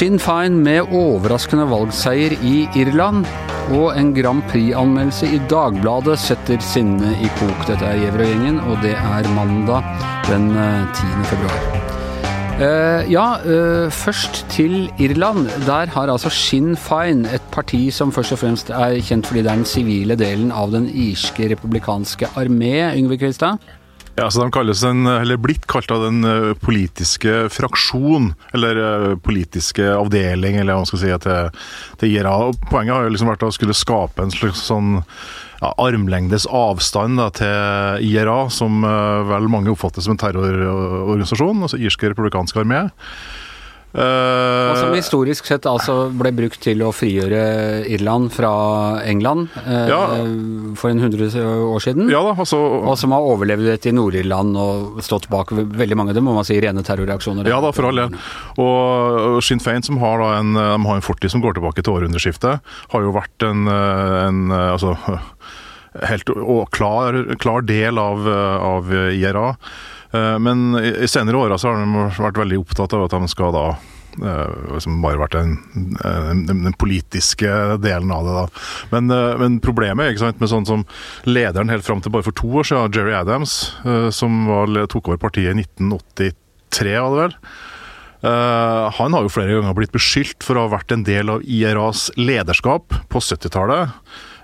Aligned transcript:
Sinn 0.00 0.16
Fein 0.18 0.62
med 0.64 0.88
overraskende 0.96 1.66
valgseier 1.70 2.32
i 2.40 2.64
Irland. 2.80 3.26
Og 3.76 3.92
en 4.00 4.14
Grand 4.16 4.40
Prix-anmeldelse 4.48 5.28
i 5.36 5.38
Dagbladet 5.52 6.16
setter 6.18 6.58
sinnet 6.64 7.20
i 7.20 7.28
kok. 7.36 7.66
Dette 7.68 7.84
er 7.84 8.00
Gjevrøy-gjengen, 8.06 8.62
og 8.64 8.80
det 8.82 8.96
er 8.96 9.32
mandag 9.36 9.86
den 10.26 10.50
10. 10.50 11.24
februar. 11.30 11.99
Eh, 12.60 13.06
ja, 13.08 13.38
uh, 13.40 13.88
først 13.88 14.42
til 14.52 14.90
Irland. 15.00 15.46
Der 15.64 15.88
har 15.88 16.10
altså 16.12 16.28
Sinn 16.28 16.74
Féin, 16.76 17.24
et 17.34 17.42
parti 17.52 17.86
som 17.90 18.12
først 18.12 18.34
og 18.36 18.38
fremst 18.42 18.68
er 18.70 18.98
kjent 19.00 19.24
fordi 19.24 19.40
det 19.40 19.48
er 19.48 19.62
den 19.62 19.64
sivile 19.64 20.16
delen 20.20 20.52
av 20.52 20.68
den 20.74 20.90
irske 20.92 21.48
republikanske 21.54 22.28
armé, 22.36 22.74
Yngve 22.98 23.16
Kvistad? 23.16 23.64
Ja, 24.20 24.30
så 24.30 24.42
De 24.42 24.50
kalles 24.52 24.82
en, 24.84 25.06
eller 25.06 25.36
blitt 25.40 25.64
kalt 25.66 25.90
av 25.90 26.02
den 26.04 26.24
eh, 26.28 26.50
politiske 26.60 27.48
fraksjon, 27.48 28.34
eller 28.52 28.80
eh, 28.84 29.14
politiske 29.16 29.86
avdeling, 29.94 30.58
eller 30.60 30.76
hva 30.76 30.82
man 30.82 30.90
skal 30.90 31.00
si, 31.00 31.12
til, 31.24 31.62
til 32.02 32.18
IRA. 32.18 32.34
Poenget 32.68 32.98
har 32.98 33.06
jo 33.06 33.14
liksom 33.14 33.30
vært 33.32 33.46
å 33.48 33.52
skulle 33.56 33.76
skape 33.76 34.26
en 34.26 34.34
slags 34.34 34.66
sånn 34.68 34.98
ja, 35.00 35.72
armlengdes 35.72 36.44
avstand 36.52 37.16
da, 37.16 37.30
til 37.32 38.10
IRA, 38.10 38.42
som 38.52 38.84
uh, 38.84 39.24
vel 39.30 39.48
mange 39.52 39.72
oppfatter 39.72 40.04
som 40.04 40.18
en 40.18 40.20
terrororganisasjon, 40.20 41.64
altså 41.64 41.80
irske 41.80 42.12
republikanske 42.12 42.60
armé. 42.60 42.84
Uh, 43.90 44.70
som 44.78 44.92
historisk 44.94 45.48
sett 45.48 45.64
altså 45.66 46.12
ble 46.14 46.30
brukt 46.36 46.60
til 46.62 46.78
å 46.86 46.92
frigjøre 46.94 47.40
Irland 47.90 48.28
fra 48.30 48.52
England 49.02 49.48
uh, 49.64 49.88
ja, 49.90 49.98
for 50.78 50.92
en 50.92 51.02
hundre 51.02 51.26
år 51.26 51.82
siden. 51.82 52.06
Ja 52.12 52.20
da, 52.22 52.36
altså, 52.38 52.60
og 52.84 52.94
som 53.00 53.16
har 53.16 53.26
overlevd 53.26 53.66
dette 53.66 53.90
i 53.90 53.94
Nord-Irland 53.96 54.54
og 54.62 55.02
stått 55.02 55.26
bak 55.32 55.50
veldig 55.50 55.98
mange 55.98 56.14
av 56.14 56.20
dem, 56.20 56.28
må 56.30 56.36
man 56.38 56.46
si, 56.46 56.60
rene 56.62 56.86
terrorreaksjoner. 56.86 57.50
Ja 57.50 57.58
da, 57.64 57.74
for 57.74 57.90
all 57.90 57.98
del. 58.04 58.14
Og 58.62 59.40
Sinn 59.42 59.62
Fein, 59.64 59.82
som 59.82 59.98
har 60.04 60.22
da 60.22 60.32
en, 60.38 60.54
har 60.54 60.94
en 60.94 61.06
fortid 61.06 61.34
som 61.34 61.42
går 61.42 61.58
tilbake 61.58 61.82
til 61.82 61.98
århundreskiftet, 61.98 62.72
har 62.94 63.06
jo 63.06 63.14
vært 63.18 63.48
en, 63.48 63.66
en 63.66 64.54
altså 64.54 64.94
helt 66.12 66.30
klar, 66.70 67.24
klar 67.42 67.66
del 67.66 67.98
av, 67.98 68.28
av 68.70 68.94
IRA. 69.10 69.48
Eh, 70.12 70.36
men 70.42 70.74
i 70.78 71.08
senere 71.08 71.38
åra 71.38 71.58
har 71.62 71.80
de 71.80 72.04
vært 72.18 72.42
veldig 72.42 72.60
opptatt 72.64 72.94
av 72.96 73.06
at 73.06 73.16
de 73.16 73.30
skal 73.30 73.56
da 73.56 73.66
liksom 74.10 74.96
bare 75.04 75.20
vært 75.20 75.36
den, 75.36 75.52
den, 76.48 76.74
politiske 76.74 77.46
delen 77.78 78.10
av 78.10 78.26
det. 78.26 78.32
da. 78.34 78.62
Men, 78.90 79.10
eh, 79.14 79.38
men 79.38 79.60
problemet 79.62 80.10
ikke 80.10 80.24
sant, 80.24 80.40
med 80.42 80.50
sånn 80.50 80.66
som 80.66 80.86
lederen 81.30 81.70
helt 81.70 81.86
fram 81.86 82.02
til 82.02 82.12
bare 82.12 82.26
for 82.26 82.36
to 82.36 82.50
år 82.60 82.66
siden, 82.66 82.96
Jerry 82.96 83.14
Adams, 83.14 83.60
som 84.10 84.46
var, 84.50 84.74
tok 84.90 85.12
over 85.12 85.22
partiet 85.22 85.54
i 85.54 85.62
1983, 85.62 86.96
var 86.98 87.14
det 87.14 87.22
vel. 87.22 87.36
Uh, 88.20 88.92
han 88.98 89.14
har 89.16 89.24
jo 89.24 89.32
flere 89.32 89.54
ganger 89.56 89.76
blitt 89.78 89.94
beskyldt 89.94 90.44
for 90.44 90.58
å 90.58 90.66
ha 90.66 90.74
vært 90.74 90.92
en 90.92 91.06
del 91.06 91.30
av 91.32 91.44
IRAs 91.48 92.10
lederskap 92.20 92.92
på 93.08 93.22
70-tallet. 93.24 93.94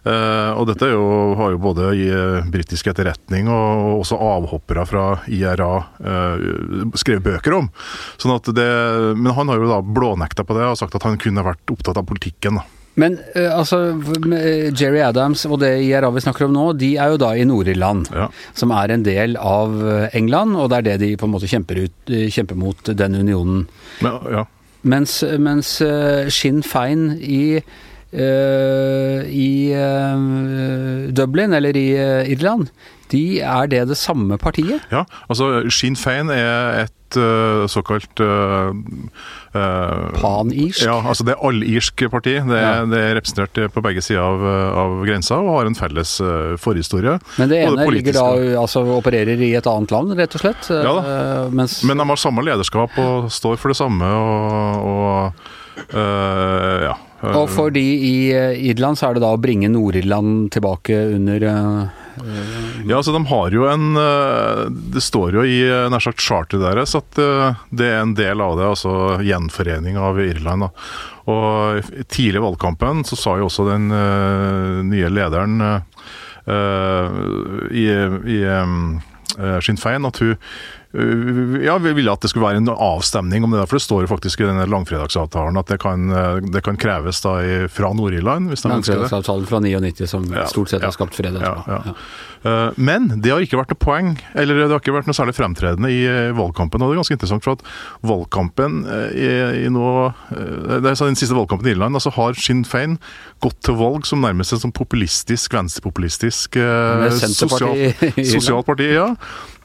Uh, 0.06 0.54
og 0.54 0.68
dette 0.68 0.86
jo, 0.86 1.06
har 1.34 1.50
jo 1.50 1.58
både 1.58 1.88
i 1.98 2.04
uh, 2.06 2.46
britisk 2.52 2.92
etterretning 2.92 3.48
og 3.50 4.04
også 4.04 4.18
avhoppere 4.22 4.84
fra 4.86 5.06
IRA 5.34 5.70
uh, 5.82 6.92
skrevet 6.94 7.24
bøker 7.24 7.56
om. 7.56 7.66
Sånn 8.14 8.36
at 8.36 8.52
det, 8.54 8.68
men 9.18 9.34
han 9.34 9.50
har 9.50 9.58
jo 9.58 9.70
da 9.72 9.80
blånekta 9.82 10.44
på 10.46 10.54
det 10.54 10.68
og 10.68 10.78
sagt 10.78 10.94
at 10.94 11.06
han 11.08 11.18
kunne 11.18 11.42
vært 11.46 11.74
opptatt 11.74 11.98
av 11.98 12.06
politikken. 12.06 12.60
da. 12.60 12.66
Men 12.96 13.18
altså, 13.34 13.80
Jerry 14.72 15.02
Adams 15.04 15.42
og 15.50 15.58
det 15.60 15.74
IRA 15.84 16.08
vi 16.14 16.22
snakker 16.24 16.46
om 16.46 16.54
nå, 16.54 16.68
de 16.80 16.94
er 17.02 17.10
jo 17.12 17.18
da 17.20 17.34
i 17.36 17.44
Nord-Irland, 17.44 18.06
ja. 18.14 18.30
som 18.56 18.72
er 18.72 18.94
en 18.94 19.04
del 19.04 19.36
av 19.36 19.74
England, 20.16 20.56
og 20.56 20.70
det 20.72 20.78
er 20.78 20.86
det 20.86 20.94
de 21.02 21.10
på 21.20 21.28
en 21.28 21.34
måte 21.34 21.50
kjemper, 21.50 21.82
ut, 21.82 22.14
kjemper 22.32 22.56
mot 22.56 22.88
den 22.88 23.18
unionen. 23.18 23.66
Ja, 24.06 24.14
ja. 24.32 24.46
Mens, 24.86 25.19
mens 25.42 25.75
Sinn 26.32 26.62
Fein 26.64 27.10
i 27.20 27.42
Eh, 27.60 27.95
i 28.16 29.72
eh, 29.77 31.12
Dublin, 31.12 31.53
eller 31.53 31.77
i 31.77 31.88
eh, 31.97 32.32
Irland, 32.32 32.71
de 33.12 33.41
er 33.44 33.71
det 33.71 33.87
det 33.91 33.97
samme 34.00 34.38
partiet? 34.41 34.82
Ja, 34.91 35.04
altså 35.31 35.66
Sinn 35.71 35.94
Fein 35.99 36.31
er 36.32 36.87
et 36.87 37.19
uh, 37.21 37.69
såkalt 37.71 38.19
uh, 38.19 38.72
uh, 39.55 40.09
Panirsk? 40.16 40.82
Ja, 40.88 40.97
altså 41.06 41.26
det 41.28 41.37
er 41.37 41.44
allirsk 41.47 42.03
parti. 42.10 42.34
Det 42.41 42.59
er, 42.59 42.66
ja. 42.66 42.88
det 42.91 42.99
er, 43.05 43.15
representert 43.21 43.60
på 43.76 43.84
begge 43.84 44.03
sider 44.03 44.25
av, 44.25 44.43
av, 44.82 44.97
grensa 45.06 45.38
og 45.38 45.53
har 45.53 45.71
en 45.71 45.78
felles 45.78 46.16
forhistorie. 46.62 47.15
Men 47.38 47.53
det 47.53 47.62
ene 47.62 47.78
det 47.78 47.94
ligger 48.00 48.19
da, 48.19 48.26
altså 48.65 48.82
opererer 48.97 49.38
i 49.38 49.53
et 49.55 49.71
annet 49.71 49.94
land, 49.94 50.16
rett 50.19 50.34
og 50.34 50.43
slett? 50.43 50.71
Ja 50.75 50.97
da, 50.99 51.16
mens... 51.55 51.78
men 51.87 52.03
de 52.03 52.10
har 52.10 52.22
samme 52.26 52.43
lederskap 52.49 52.99
og 52.99 53.31
står 53.31 53.60
for 53.62 53.71
det 53.71 53.78
samme. 53.78 54.10
og, 54.10 54.91
og 54.91 55.94
ja, 55.94 56.97
og 57.36 57.50
for 57.52 57.72
de 57.74 57.82
i 57.82 58.16
eh, 58.34 58.56
Irland 58.70 58.98
så 58.98 59.10
er 59.10 59.16
det 59.16 59.24
da 59.24 59.32
å 59.34 59.41
bringe 59.41 59.70
Nord-Irland 59.72 60.50
tilbake 60.54 60.97
under 61.16 61.47
uh, 61.47 62.04
Ja, 62.86 62.97
altså 62.98 63.12
de 63.12 63.20
har 63.28 63.52
jo 63.52 63.66
en 63.69 63.98
Det 64.94 65.02
står 65.04 65.36
jo 65.36 65.42
i 65.44 65.58
nær 65.92 66.00
sagt 66.00 66.22
charteret 66.25 66.64
deres 66.64 66.94
at 66.96 67.19
det 67.19 67.91
er 67.91 68.00
en 68.00 68.14
del 68.16 68.41
av 68.41 68.56
det, 68.56 68.70
altså 68.70 69.19
gjenforening 69.20 69.98
av 70.00 70.20
Irland. 70.22 70.64
da. 70.64 70.70
Og 71.28 71.91
tidlig 72.08 72.41
i 72.41 72.44
valgkampen 72.46 73.04
så 73.04 73.19
sa 73.20 73.36
jo 73.36 73.50
også 73.50 73.69
den 73.69 73.91
nye 74.88 75.12
lederen 75.12 75.60
uh, 75.60 77.12
i, 77.69 77.84
i 77.84 78.41
um, 78.48 78.96
Sinn 79.60 79.76
Fein 79.76 80.08
at 80.08 80.22
hun 80.22 80.36
Eh, 80.36 80.85
ja, 81.64 81.78
vi 81.78 81.92
ville 81.92 82.12
at 82.12 82.22
det 82.24 82.30
skulle 82.30 82.46
være 82.46 82.60
en 82.62 82.70
avstemning 82.72 83.44
om 83.44 83.52
det, 83.52 83.58
der, 83.60 83.68
for 83.68 83.76
det 83.76 83.84
står 83.84 84.04
jo 84.04 84.10
faktisk 84.10 84.40
i 84.40 84.46
denne 84.48 84.64
langfredagsavtalen 84.70 85.58
at 85.60 85.68
det 85.68 85.78
kan, 85.82 86.06
eh, 86.08 86.38
det 86.54 86.62
kan 86.64 86.78
kreves 86.80 87.20
da 87.24 87.34
i, 87.44 87.56
fra 87.72 87.90
Nord-Irland. 87.96 88.54
Langfredagsavtalen 88.64 89.48
fra 89.50 89.60
99 89.64 90.08
som 90.08 90.24
ja, 90.32 90.46
stort 90.48 90.72
sett 90.72 90.86
har 90.86 90.94
skapt 90.94 91.18
fred. 91.18 91.36
Ja, 91.42 91.56
ja. 91.68 91.80
Eh, 92.46 92.78
men 92.80 93.10
det 93.20 93.34
har 93.34 93.44
ikke 93.44 93.60
vært 93.60 93.74
noe 93.74 93.82
poeng, 93.82 94.12
eller 94.38 94.62
det 94.62 94.70
har 94.70 94.80
ikke 94.80 94.94
vært 94.96 95.10
noe 95.10 95.18
særlig 95.18 95.36
fremtredende 95.36 95.90
i 95.92 96.00
valgkampen. 96.36 96.80
Og 96.80 96.92
det 96.92 96.96
er 96.96 97.02
ganske 97.02 97.18
interessant, 97.18 97.44
for 97.44 97.58
at 97.58 97.66
valgkampen 98.06 98.84
i, 99.16 99.28
i 99.66 99.72
nå 99.72 99.88
det 100.26 100.92
er 100.92 100.96
Den 100.96 101.18
siste 101.18 101.36
valgkampen 101.36 101.68
i 101.68 101.74
Irland, 101.74 101.98
altså 101.98 102.12
har 102.16 102.38
Sinn 102.40 102.64
Fein 102.66 102.96
gått 103.44 103.58
til 103.66 103.76
valg 103.78 104.06
som 104.08 104.22
nærmest 104.24 104.54
et 104.54 104.62
sånn 104.62 104.74
populistisk, 104.74 105.52
venstrepopulistisk 105.56 106.56
sosialt 107.36 108.00
sosial 108.32 108.64
parti. 108.66 108.88
ja. 108.94 109.10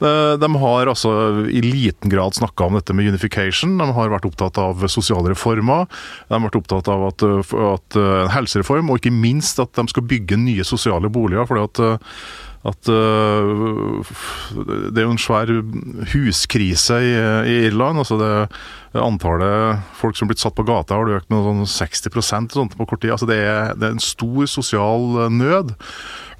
De 0.02 0.48
har 0.62 0.90
altså 0.90 1.12
i 1.46 1.62
liten 1.64 2.12
grad 2.12 2.36
snakka 2.36 2.66
om 2.66 2.78
dette 2.78 2.94
med 2.96 3.12
unification. 3.14 3.76
De 3.80 3.88
har 3.96 4.12
vært 4.12 4.26
opptatt 4.28 4.58
av 4.60 4.82
sosiale 4.90 5.32
reformer. 5.32 5.86
De 6.28 6.36
har 6.36 6.44
vært 6.46 6.58
opptatt 6.58 6.90
av 6.90 7.08
at, 7.10 7.26
at 7.72 7.98
helsereform, 8.34 8.90
og 8.90 9.00
ikke 9.00 9.14
minst 9.14 9.62
at 9.62 9.74
de 9.78 9.86
skal 9.92 10.06
bygge 10.10 10.40
nye 10.40 10.66
sosiale 10.66 11.10
boliger. 11.12 11.46
fordi 11.48 11.68
at 11.68 12.02
at 12.62 12.90
uh, 12.94 14.10
det 14.54 15.00
er 15.00 15.06
jo 15.06 15.14
en 15.16 15.18
svær 15.20 15.50
huskrise 16.12 17.00
i, 17.02 17.10
i 17.50 17.56
Irland. 17.66 17.98
altså 17.98 18.20
det 18.20 18.32
Antallet 18.92 19.80
folk 19.96 20.18
som 20.18 20.26
har 20.26 20.34
blitt 20.34 20.42
satt 20.42 20.54
på 20.58 20.66
gata 20.68 20.98
har 20.98 21.14
økt 21.16 21.30
med 21.32 21.46
sånn 21.46 21.62
60% 21.64 22.52
sånt 22.52 22.76
på 22.76 22.86
kort 22.86 23.00
tid. 23.00 23.14
altså 23.14 23.26
det 23.30 23.40
er, 23.40 23.72
det 23.72 23.88
er 23.88 23.96
en 23.96 24.04
stor 24.04 24.44
sosial 24.52 25.30
nød. 25.32 25.74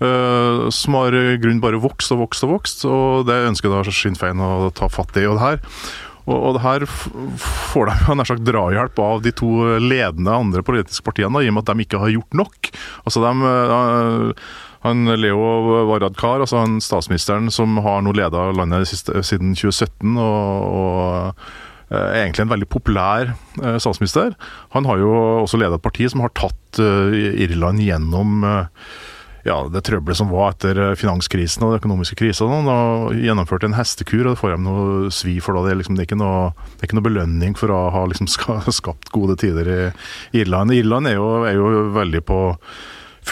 Uh, 0.03 0.69
som 0.75 0.99
har 0.99 1.17
grunn 1.41 1.63
bare 1.63 1.81
vokst 1.81 2.13
og 2.13 2.25
vokst 2.27 2.45
og 2.45 2.57
vokst, 2.57 2.87
og 2.87 3.27
det 3.29 3.41
ønsker 3.49 3.73
da 3.73 3.83
Sinn 3.89 4.19
Fein 4.19 4.43
å 4.43 4.71
ta 4.75 4.91
fatt 4.93 5.17
i. 5.17 5.27
og 5.27 5.39
det 5.39 5.47
her 5.47 5.63
og, 6.31 6.55
det 6.55 6.63
her 6.63 6.85
får 6.87 7.89
de 7.89 8.15
nær 8.15 8.29
sagt 8.29 8.45
drahjelp 8.47 9.01
av 9.03 9.23
de 9.25 9.33
to 9.35 9.51
ledende 9.83 10.35
andre 10.35 10.63
politiske 10.67 11.03
partiene, 11.07 11.43
i 11.43 11.51
og 11.51 11.57
med 11.57 11.65
at 11.65 11.73
de 11.73 11.87
ikke 11.87 12.03
har 12.03 12.13
gjort 12.15 12.37
nok. 12.45 12.71
Altså 13.03 13.25
de, 13.25 13.33
han 14.83 15.07
Leo 15.15 15.39
Varadkar, 15.91 16.43
altså 16.43 16.63
han 16.65 16.81
statsministeren 16.83 17.51
som 17.55 17.77
har 17.85 18.03
nå 18.03 18.15
leda 18.19 18.49
landet 18.57 18.91
siste, 18.91 19.23
siden 19.27 19.55
2017 19.55 20.17
og, 20.19 20.73
og 20.73 21.45
er 21.93 22.25
egentlig 22.25 22.47
en 22.47 22.53
veldig 22.53 22.69
populær 22.73 23.33
eh, 23.63 23.79
statsminister. 23.83 24.37
Han 24.77 24.87
har 24.89 25.01
jo 25.03 25.15
også 25.43 25.61
ledet 25.61 25.79
et 25.79 25.85
parti 25.85 26.09
som 26.11 26.23
har 26.25 26.33
tatt 26.39 26.81
eh, 26.81 27.43
Irland 27.45 27.83
gjennom 27.85 28.47
eh, 28.49 28.87
ja, 29.43 29.57
det 29.67 29.83
trøbbelet 29.89 30.21
som 30.21 30.31
var 30.31 30.53
etter 30.53 30.79
finanskrisen 30.99 31.65
og 31.67 31.73
den 31.73 31.83
økonomiske 31.83 32.17
krisa. 32.21 32.47
Og 32.47 33.17
gjennomførte 33.19 33.67
en 33.67 33.75
hestekur, 33.75 34.23
og 34.23 34.35
det 34.37 34.41
får 34.41 34.55
de 34.55 34.61
noe 34.63 35.13
svi 35.15 35.37
for. 35.43 35.59
Det 35.67 35.75
er, 35.75 35.81
liksom, 35.81 35.99
det 35.99 36.05
er, 36.05 36.11
ikke, 36.13 36.21
noe, 36.21 36.53
det 36.77 36.85
er 36.85 36.91
ikke 36.91 37.01
noe 37.01 37.09
belønning 37.11 37.59
for 37.59 37.75
å 37.75 37.81
ha 37.95 38.05
liksom, 38.11 38.31
skapt 38.81 39.11
gode 39.15 39.37
tider 39.43 39.73
i 39.75 39.81
Irland. 40.45 40.75
Irland 40.77 41.11
er 41.11 41.19
jo, 41.19 41.31
er 41.49 41.59
jo 41.59 41.89
veldig 41.99 42.23
på 42.31 42.43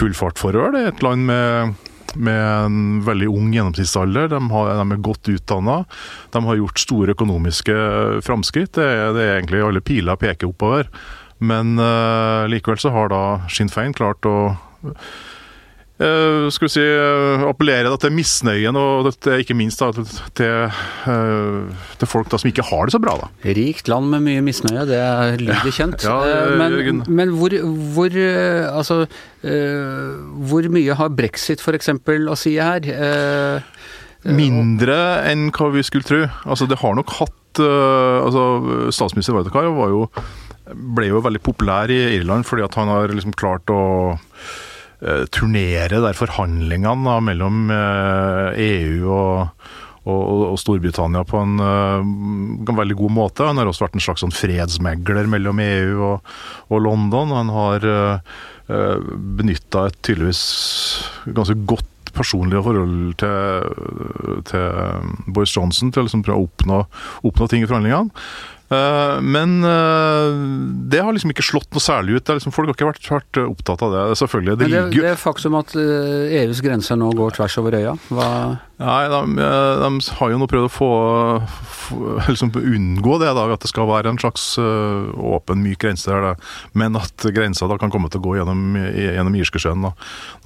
full 0.01 0.17
fart 0.17 0.41
forover. 0.41 0.73
Det 0.73 0.83
er 0.83 0.91
et 0.91 1.05
land 1.05 1.27
med, 1.29 1.87
med 2.17 2.41
en 2.41 3.01
veldig 3.05 3.29
ung 3.29 3.49
gjennomsnittsalder. 3.53 4.31
De, 4.33 4.41
har, 4.53 4.73
de 4.81 4.97
er 4.97 5.03
godt 5.05 5.31
utdanna. 5.35 5.81
De 6.33 6.43
har 6.47 6.61
gjort 6.61 6.85
store 6.85 7.15
økonomiske 7.15 7.75
framskritt. 8.25 8.73
Det, 8.77 8.87
det, 9.17 9.25
er 9.25 9.35
egentlig 9.39 9.65
alle 9.67 9.83
piler 9.85 10.19
peker 10.21 10.49
oppover. 10.49 10.89
Men 11.41 11.77
uh, 11.81 12.49
likevel 12.49 12.81
så 12.81 12.93
har 12.93 13.09
da 13.13 13.23
Sinn 13.49 13.71
Fein 13.73 13.95
klart 13.97 14.25
å 14.29 14.53
skal 16.53 16.67
vi 16.67 16.71
si, 16.73 16.81
eh, 16.83 17.43
appellere 17.49 17.91
da, 17.91 17.97
til 18.01 18.13
misnøyen, 18.15 18.77
og 18.79 19.09
til, 19.21 19.41
ikke 19.43 19.55
minst 19.57 19.81
da, 19.83 19.91
til, 19.93 20.07
til, 20.37 20.77
eh, 21.11 21.87
til 22.01 22.09
folk 22.09 22.31
da, 22.31 22.39
som 22.41 22.49
ikke 22.49 22.65
har 22.69 22.87
det 22.89 22.95
så 22.95 23.01
bra. 23.03 23.17
da. 23.21 23.29
Rikt 23.57 23.91
land 23.91 24.09
med 24.13 24.25
mye 24.25 24.43
misnøye, 24.45 24.85
det 24.89 24.99
er 25.01 25.37
lydig 25.41 25.75
kjent. 25.77 26.05
Ja, 26.07 26.19
Eh, 26.31 26.55
men, 26.57 27.01
men 27.09 27.33
hvor, 27.37 27.53
hvor 27.95 28.13
eh, 28.17 28.67
Altså, 28.71 29.03
eh, 29.43 30.13
hvor 30.49 30.67
mye 30.73 30.95
har 30.97 31.11
brexit 31.13 31.61
f.eks. 31.61 31.91
å 31.91 32.37
si 32.39 32.55
her? 32.61 32.85
Eh, 32.87 33.61
Mindre 34.37 34.97
enn 35.31 35.49
hva 35.55 35.71
vi 35.73 35.83
skulle 35.85 36.05
tro. 36.07 36.21
Altså, 36.45 36.67
det 36.69 36.79
har 36.81 36.97
nok 36.97 37.13
hatt 37.19 37.61
eh, 37.61 38.17
altså, 38.21 38.89
Statsminister 38.93 39.37
Varadkar 39.37 39.69
ble 40.71 41.09
jo 41.09 41.21
veldig 41.25 41.41
populær 41.43 41.91
i 41.91 41.97
Irland 42.15 42.45
fordi 42.47 42.63
at 42.63 42.77
han 42.79 42.91
har 42.91 43.11
liksom 43.11 43.33
klart 43.35 43.71
å 43.73 43.81
eh, 44.13 44.70
turnere 45.33 46.01
der 46.03 46.17
forhandlingene 46.17 47.15
mellom 47.25 47.71
eh, 47.73 48.59
EU 48.61 49.07
og, 49.09 49.69
og, 50.05 50.43
og 50.51 50.59
Storbritannia 50.61 51.23
på 51.25 51.41
en 51.41 51.55
en, 51.61 52.75
veldig 52.77 52.97
god 52.99 53.15
måte. 53.15 53.47
Han 53.47 53.61
har 53.61 53.69
også 53.69 53.87
vært 53.87 53.97
en 53.97 54.05
slags 54.05 54.25
sånn 54.25 54.35
fredsmegler 54.35 55.29
mellom 55.29 55.61
EU 55.63 55.95
og, 56.11 56.33
og 56.69 56.83
London. 56.85 57.33
Han 57.35 57.51
har 57.53 57.85
uh, 57.85 59.01
benytta 59.41 59.87
et 59.89 59.97
tydeligvis 60.05 60.43
ganske 61.33 61.57
godt 61.69 61.87
personlig 62.15 62.61
forhold 62.65 63.13
til, 63.21 64.41
til 64.49 65.11
Boris 65.31 65.53
Johnson 65.55 65.93
til 65.93 66.07
liksom 66.07 66.25
å 66.27 66.41
oppnå, 66.43 66.81
oppnå 67.27 67.47
ting 67.51 67.63
i 67.63 67.69
forhandlingene. 67.69 68.11
Eh, 68.71 69.21
men 69.21 69.63
eh, 69.63 70.31
det 70.91 71.01
har 71.03 71.11
liksom 71.11 71.33
ikke 71.33 71.43
slått 71.43 71.67
noe 71.75 71.83
særlig 71.83 72.17
ut. 72.17 72.25
Det 72.25 72.37
liksom, 72.37 72.53
folk 72.55 72.69
har 72.69 72.77
ikke 72.77 72.87
vært, 72.87 73.09
vært 73.11 73.39
opptatt 73.43 73.83
av 73.83 73.95
det. 73.95 74.03
Selvfølgelig, 74.21 74.55
det 74.55 74.67
det, 74.69 74.71
ligger 74.71 75.07
det 75.07 75.11
er 75.11 75.19
faktum 75.19 75.57
at 75.59 75.75
eh, 75.75 76.37
EUs 76.41 76.61
grenser 76.63 76.99
nå 76.99 77.09
går 77.17 77.35
tvers 77.35 77.57
over 77.61 77.79
øya, 77.81 77.95
hva 78.11 78.27
Nei, 78.81 79.03
de, 79.13 79.45
de 79.77 79.89
har 80.17 80.29
jo 80.33 80.37
nå 80.41 80.45
prøvd 80.49 80.65
å 80.65 80.69
få, 80.73 80.87
få 81.69 81.97
liksom 82.31 82.49
unngå 82.57 83.19
det, 83.21 83.27
da, 83.37 83.43
at 83.53 83.61
det 83.61 83.69
skal 83.69 83.85
være 83.85 84.09
en 84.09 84.17
slags 84.17 84.55
åpen, 84.57 85.61
myk 85.61 85.83
grense 85.83 86.09
der. 86.09 86.31
Da. 86.31 86.71
Men 86.81 86.97
at 86.97 87.27
grensa 87.35 87.69
da 87.69 87.77
kan 87.77 87.93
komme 87.93 88.09
til 88.09 88.17
å 88.17 88.25
gå 88.25 88.33
gjennom, 88.39 88.79
gjennom 88.89 89.37
Irskesjøen. 89.37 89.85
Nå 89.85 89.93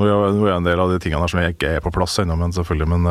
er 0.04 0.12
er 0.12 0.52
en 0.58 0.68
del 0.68 0.84
av 0.84 0.92
de 0.92 1.00
tingene 1.00 1.24
der 1.24 1.32
som 1.32 1.46
ikke 1.48 1.78
er 1.78 1.86
på 1.86 1.96
plass 1.96 2.20
ennå, 2.20 2.36
men 2.42 2.52
selvfølgelig. 2.58 2.92
Men, 2.92 3.08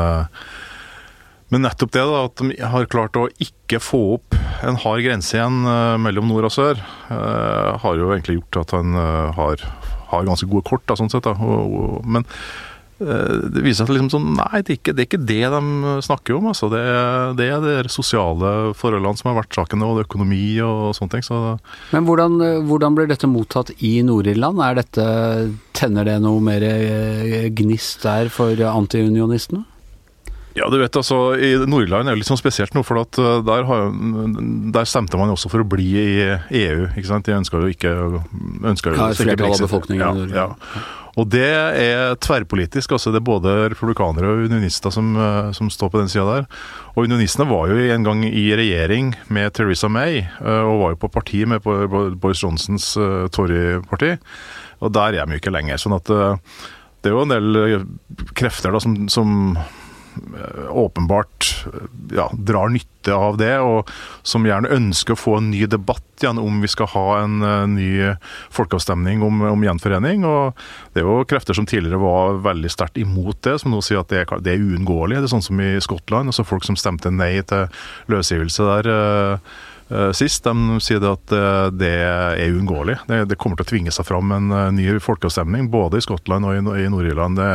men 1.55 1.63
nettopp 1.63 1.95
det, 1.95 2.03
da, 2.11 2.25
at 2.27 2.43
de 2.43 2.69
har 2.75 2.91
klart 2.91 3.17
å 3.21 3.29
ikke 3.39 3.79
få 3.79 4.03
opp 4.19 4.37
en 4.67 4.79
hard 4.83 5.05
grense 5.07 5.37
igjen 5.37 5.63
øh, 5.71 5.95
mellom 6.03 6.27
nord 6.33 6.51
og 6.51 6.55
sør, 6.55 6.83
øh, 7.15 7.71
har 7.79 7.99
jo 8.01 8.11
egentlig 8.11 8.41
gjort 8.41 8.65
at 8.65 8.77
han 8.81 8.99
øh, 8.99 9.33
har, 9.39 9.65
har 10.11 10.29
ganske 10.29 10.51
gode 10.51 10.67
kort, 10.67 10.85
da, 10.91 10.99
sånn 10.99 11.13
sett. 11.13 11.29
Da. 11.29 11.35
Men 12.05 12.27
Eh, 13.03 13.39
det 13.51 13.63
viser 13.65 13.89
seg 13.89 13.97
liksom 13.97 14.11
sånn, 14.13 14.29
nei, 14.39 14.61
det 14.63 14.77
er, 14.77 14.79
ikke, 14.79 14.93
det 14.95 15.03
er 15.03 15.09
ikke 15.09 15.27
det 15.27 15.41
de 15.51 15.95
snakker 16.07 16.37
om. 16.39 16.49
Altså. 16.53 16.71
Det, 16.73 16.83
det 17.41 17.49
er 17.51 17.65
de 17.65 17.93
sosiale 17.93 18.53
forholdene 18.79 19.19
som 19.19 19.33
har 19.33 19.41
vært 19.41 19.59
saken, 19.59 19.83
og 19.83 19.99
det 19.99 20.07
økonomi 20.07 20.47
og 20.65 20.95
sånne 20.97 21.17
ting. 21.17 21.27
Så 21.27 21.41
Men 21.95 22.09
hvordan, 22.09 22.39
eh, 22.45 22.63
hvordan 22.69 22.97
blir 22.97 23.11
dette 23.11 23.31
mottatt 23.31 23.75
i 23.81 23.97
Nord-Irland? 24.07 24.63
Er 24.63 24.83
tenner 25.75 26.07
det 26.07 26.21
noe 26.23 26.41
mer 26.45 26.63
eh, 26.65 27.51
gnist 27.51 28.07
der 28.07 28.31
for 28.33 28.59
antiunionistene? 28.71 29.65
Ja, 30.55 30.69
du 30.71 30.77
vet 30.79 30.97
altså, 30.97 31.17
i 31.35 31.53
Nord-Irland 31.67 32.07
er 32.09 32.15
det 32.15 32.21
litt 32.23 32.29
sånn 32.31 32.39
spesielt 32.41 32.75
nå, 32.77 32.85
for 32.87 33.01
at 33.03 33.19
eh, 33.19 33.41
der, 33.47 33.65
har, 33.69 33.89
der 34.75 34.85
stemte 34.87 35.19
man 35.19 35.33
også 35.35 35.51
for 35.51 35.65
å 35.65 35.69
bli 35.69 35.89
i 35.99 36.13
EU. 36.65 36.85
ikke 36.95 37.09
sant? 37.11 37.27
De 37.27 37.35
ønska 37.35 37.59
jo 37.59 37.71
ikke 37.73 37.91
ønsker 38.71 38.95
jo 38.95 39.01
Ja, 39.01 39.09
ikke 39.35 39.49
av 39.51 39.65
befolkningen 39.67 40.29
Ja, 40.31 40.45
ja. 40.47 40.85
Og 41.15 41.29
det 41.31 41.47
er 41.47 42.17
tverrpolitisk. 42.19 42.91
altså 42.97 43.13
Det 43.15 43.21
er 43.21 43.27
både 43.27 43.53
republikanere 43.71 44.33
og 44.33 44.49
unionister 44.51 44.91
som, 44.91 45.13
eh, 45.15 45.51
som 45.55 45.69
står 45.71 45.93
på 45.93 46.01
den 46.01 46.09
sida 46.11 46.25
der. 46.27 46.47
Og 46.97 47.05
unionistene 47.07 47.47
var 47.47 47.69
jo 47.71 47.77
en 47.95 48.03
gang 48.07 48.25
i 48.27 48.49
regjering 48.59 49.13
med 49.31 49.53
Theresa 49.55 49.87
May, 49.89 50.25
eh, 50.25 50.63
og 50.67 50.81
var 50.81 50.91
jo 50.97 51.01
på 51.05 51.13
parti 51.15 51.45
med 51.47 51.63
Bo- 51.63 51.87
Bo- 51.87 52.11
Boris 52.19 52.43
Johnsons 52.43 52.95
Tory-parti. 53.31 54.17
Og 54.83 54.91
der 54.93 55.15
er 55.21 55.27
de 55.31 55.37
jo 55.37 55.43
ikke 55.43 55.55
lenger. 55.55 55.79
sånn 55.79 55.95
at 55.95 56.11
det 56.11 57.11
er 57.11 57.15
jo 57.15 57.23
en 57.23 57.29
del 57.29 57.87
krefter 58.35 58.73
da 58.75 58.81
som, 58.83 59.09
som 59.09 59.57
åpenbart 60.71 61.67
eh, 61.67 61.87
ja, 62.17 62.31
drar 62.33 62.69
nytte 62.73 63.15
av 63.15 63.37
det, 63.41 63.59
og 63.61 63.91
som 64.23 64.47
gjerne 64.49 64.73
ønsker 64.73 65.15
å 65.15 65.21
få 65.21 65.37
en 65.39 65.51
ny 65.53 65.67
debatt 65.71 66.03
igjen 66.23 66.39
om 66.41 66.61
vi 66.63 66.71
skal 66.71 66.89
ha 66.95 67.05
en 67.23 67.43
eh, 67.45 67.67
ny 67.71 67.91
folkeavstemning 68.55 69.25
om, 69.27 69.43
om 69.51 69.67
gjenforening. 69.67 70.25
og 70.29 70.57
Det 70.95 71.03
er 71.03 71.09
jo 71.09 71.29
krefter 71.29 71.59
som 71.59 71.69
tidligere 71.69 72.01
var 72.03 72.41
veldig 72.47 72.73
sterkt 72.73 73.01
imot 73.01 73.43
det, 73.47 73.59
som 73.63 73.75
nå 73.75 73.83
sier 73.85 74.03
at 74.03 74.13
det 74.13 74.25
er, 74.25 74.35
det 74.45 74.59
uunngåelig. 74.63 75.21
Det 75.21 75.29
er 75.29 75.35
sånn 75.37 75.47
som 75.49 75.61
i 75.61 75.75
Skottland. 75.85 76.33
altså 76.33 76.47
Folk 76.49 76.67
som 76.67 76.79
stemte 76.81 77.13
nei 77.13 77.37
til 77.43 77.69
løsgivelse 78.13 78.73
der. 78.73 78.91
eh, 78.95 79.33
eh, 79.35 79.63
Sist 80.17 80.47
de 80.47 80.79
sier 80.83 81.05
at 81.09 81.35
eh, 81.35 81.69
det 81.77 81.95
er 82.03 82.55
uunngåelig. 82.55 82.99
Det, 83.29 83.39
kommer 83.41 83.59
til 83.61 83.67
å 83.67 83.71
tvinge 83.73 83.95
seg 83.95 84.07
fram 84.09 84.33
en 84.35 84.53
eh, 84.55 84.71
ny 84.75 84.87
folkeavstemning, 85.03 85.69
både 85.73 86.01
i 86.01 86.05
Skottland 86.05 86.49
og 86.49 86.57
i, 86.57 86.63
Nor- 86.65 86.79
i 86.81 86.89
Nord-Irland. 86.93 87.41
Det, 87.41 87.51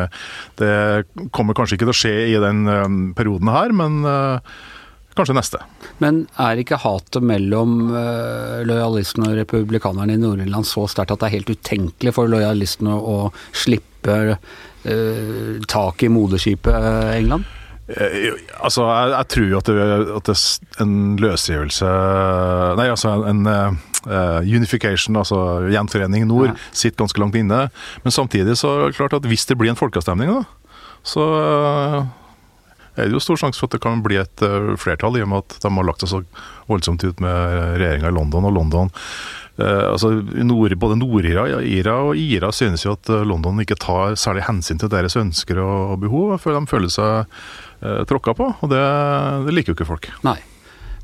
det 0.62 1.30
kommer 1.36 1.58
kanskje 1.58 1.78
ikke 1.78 1.88
til 1.88 1.96
å 1.96 2.02
skje 2.02 2.16
i 2.30 2.38
den 2.42 2.66
eh, 2.70 2.86
perioden 3.18 3.50
her, 3.54 3.74
men 3.76 4.04
eh, 4.06 4.54
kanskje 5.18 5.36
neste. 5.36 5.62
Men 6.00 6.24
er 6.40 6.62
ikke 6.62 6.80
hatet 6.80 7.26
mellom 7.26 7.90
lojalistene 8.70 9.34
og 9.34 9.40
republikanerne 9.42 10.16
i 10.16 10.22
Nord-Irland 10.22 10.68
så 10.70 10.86
sterkt 10.88 11.12
at 11.12 11.20
det 11.20 11.28
er 11.28 11.38
helt 11.40 11.52
utenkelig 11.58 12.14
for 12.16 12.32
lojalistene 12.32 12.94
å 12.96 13.18
slippe 13.52 14.38
uh, 14.86 15.62
tak 15.68 16.04
i 16.04 16.12
moderskipet 16.14 16.74
eh, 16.74 17.18
England? 17.18 17.44
Eh, 17.90 18.36
altså, 18.62 18.84
jeg, 18.86 19.10
jeg 19.16 19.28
tror 19.34 19.48
jo 19.50 19.58
at 19.58 19.70
det, 19.72 19.86
at 20.20 20.28
det 20.30 20.36
er 20.38 20.84
en 20.84 20.92
løsgivelse 21.18 21.88
Nei, 22.78 22.86
altså 22.94 23.16
en 23.32 23.40
eh, 23.50 24.46
unification, 24.46 25.18
altså 25.18 25.40
gjenforening 25.74 26.28
nord, 26.30 26.52
Ja. 26.54 26.70
sitter 26.72 27.02
ganske 27.02 27.20
langt 27.24 27.36
inne. 27.40 27.64
Men 28.06 28.14
samtidig 28.14 28.56
så 28.62 28.76
er 28.76 28.86
det 28.92 29.00
klart 29.00 29.18
at 29.18 29.26
hvis 29.26 29.48
det 29.50 29.58
blir 29.58 29.74
en 29.74 29.80
folkeavstemning, 29.80 30.30
da, 30.38 30.46
så 31.04 31.26
eh, 31.40 32.00
er 33.00 33.08
det 33.10 33.16
jo 33.18 33.24
stor 33.24 33.40
sjanse 33.42 33.60
for 33.62 33.70
at 33.72 33.78
det 33.80 33.82
kan 33.84 34.02
bli 34.06 34.20
et 34.22 34.46
eh, 34.46 34.70
flertall, 34.80 35.18
i 35.18 35.26
og 35.26 35.30
med 35.34 35.44
at 35.46 35.58
de 35.64 35.74
har 35.74 35.88
lagt 35.90 36.06
seg 36.06 36.14
så 36.14 36.22
voldsomt 36.70 37.04
ut 37.10 37.20
med 37.26 37.78
regjeringa 37.82 38.12
i 38.14 38.18
London. 38.22 38.46
Og 38.52 38.58
London 38.60 38.94
altså 39.64 40.12
nord, 40.46 40.76
Både 40.80 40.96
Nord-Ira 41.00 41.98
og 42.10 42.16
ira 42.18 42.52
synes 42.56 42.86
jo 42.86 42.94
at 42.96 43.10
eh, 43.10 43.26
London 43.28 43.60
ikke 43.64 43.76
tar 43.80 44.16
særlig 44.20 44.46
hensyn 44.48 44.80
til 44.80 44.92
deres 44.94 45.16
ønsker 45.20 45.60
og, 45.64 45.96
og 45.96 46.00
behov. 46.06 46.38
For 46.40 46.56
de 46.56 46.62
føler 46.70 46.90
seg 46.94 47.26
eh, 47.82 48.04
tråkka 48.10 48.36
på, 48.38 48.48
og 48.62 48.72
det, 48.72 48.84
det 49.48 49.56
liker 49.58 49.74
jo 49.74 49.80
ikke 49.80 49.90
folk. 49.90 50.10
Nei. 50.28 50.38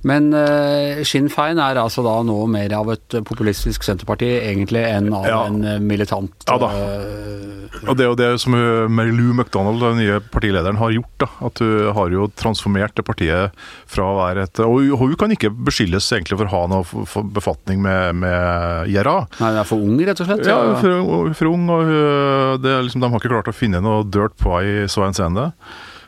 Men 0.05 0.27
uh, 0.37 0.99
Sinn 1.07 1.31
Fein 1.33 1.57
er 1.57 1.79
altså 1.81 2.03
da 2.05 2.19
nå 2.21 2.35
mer 2.53 2.69
av 2.77 2.91
et 2.93 3.15
populistisk 3.25 3.81
senterparti 3.87 4.27
egentlig 4.37 4.83
enn 4.85 5.07
av 5.17 5.25
Ja. 5.25 5.39
en 5.49 5.63
eh, 5.65 5.79
militant 5.81 6.45
Ja 6.45 6.59
da. 6.61 6.67
eh, 6.69 7.54
Og 7.85 7.93
det 7.97 8.05
er 8.05 8.09
jo 8.09 8.17
det 8.17 8.27
som 8.41 8.55
uh, 8.57 8.87
Mary 8.89 9.11
Lou 9.13 9.31
McDonald, 9.35 9.79
den 9.83 9.99
nye 10.01 10.19
partilederen, 10.33 10.77
har 10.79 10.93
gjort. 10.95 11.11
da, 11.21 11.27
At 11.45 11.61
hun 11.61 11.91
har 11.97 12.09
jo 12.15 12.27
transformert 12.37 12.95
det 12.97 13.05
partiet 13.05 13.53
fra 13.91 14.07
å 14.09 14.15
være 14.19 14.45
et 14.47 14.59
Og 14.65 14.95
hun- 14.97 15.15
kan 15.15 15.31
ikke 15.31 15.51
beskyldes 15.53 16.07
egentlig 16.11 16.37
for 16.39 16.45
å 16.49 16.53
ha 16.55 16.63
noe 16.67 16.83
f- 16.83 16.95
f- 17.05 17.27
befatning 17.35 17.81
med, 17.81 18.15
med 18.15 18.89
IRA. 18.91 19.27
Nei, 19.39 19.51
hun 19.53 19.59
er 19.61 19.69
for 19.69 19.77
ung, 19.85 19.97
rett 20.01 20.19
og 20.19 20.27
slett? 20.27 20.45
Ja, 20.49 20.57
er 20.73 20.81
for, 20.81 21.33
for 21.37 21.51
ung, 21.53 21.69
og 21.69 22.61
det 22.65 22.73
liksom, 22.87 23.01
de 23.05 23.09
har 23.13 23.19
ikke 23.21 23.31
klart 23.31 23.51
å 23.53 23.55
finne 23.55 23.79
noe 23.85 24.03
dirt 24.03 24.35
på 24.41 24.57
henne 24.57 24.85
i 24.85 24.89
så 24.91 25.05
henseende. 25.05 25.51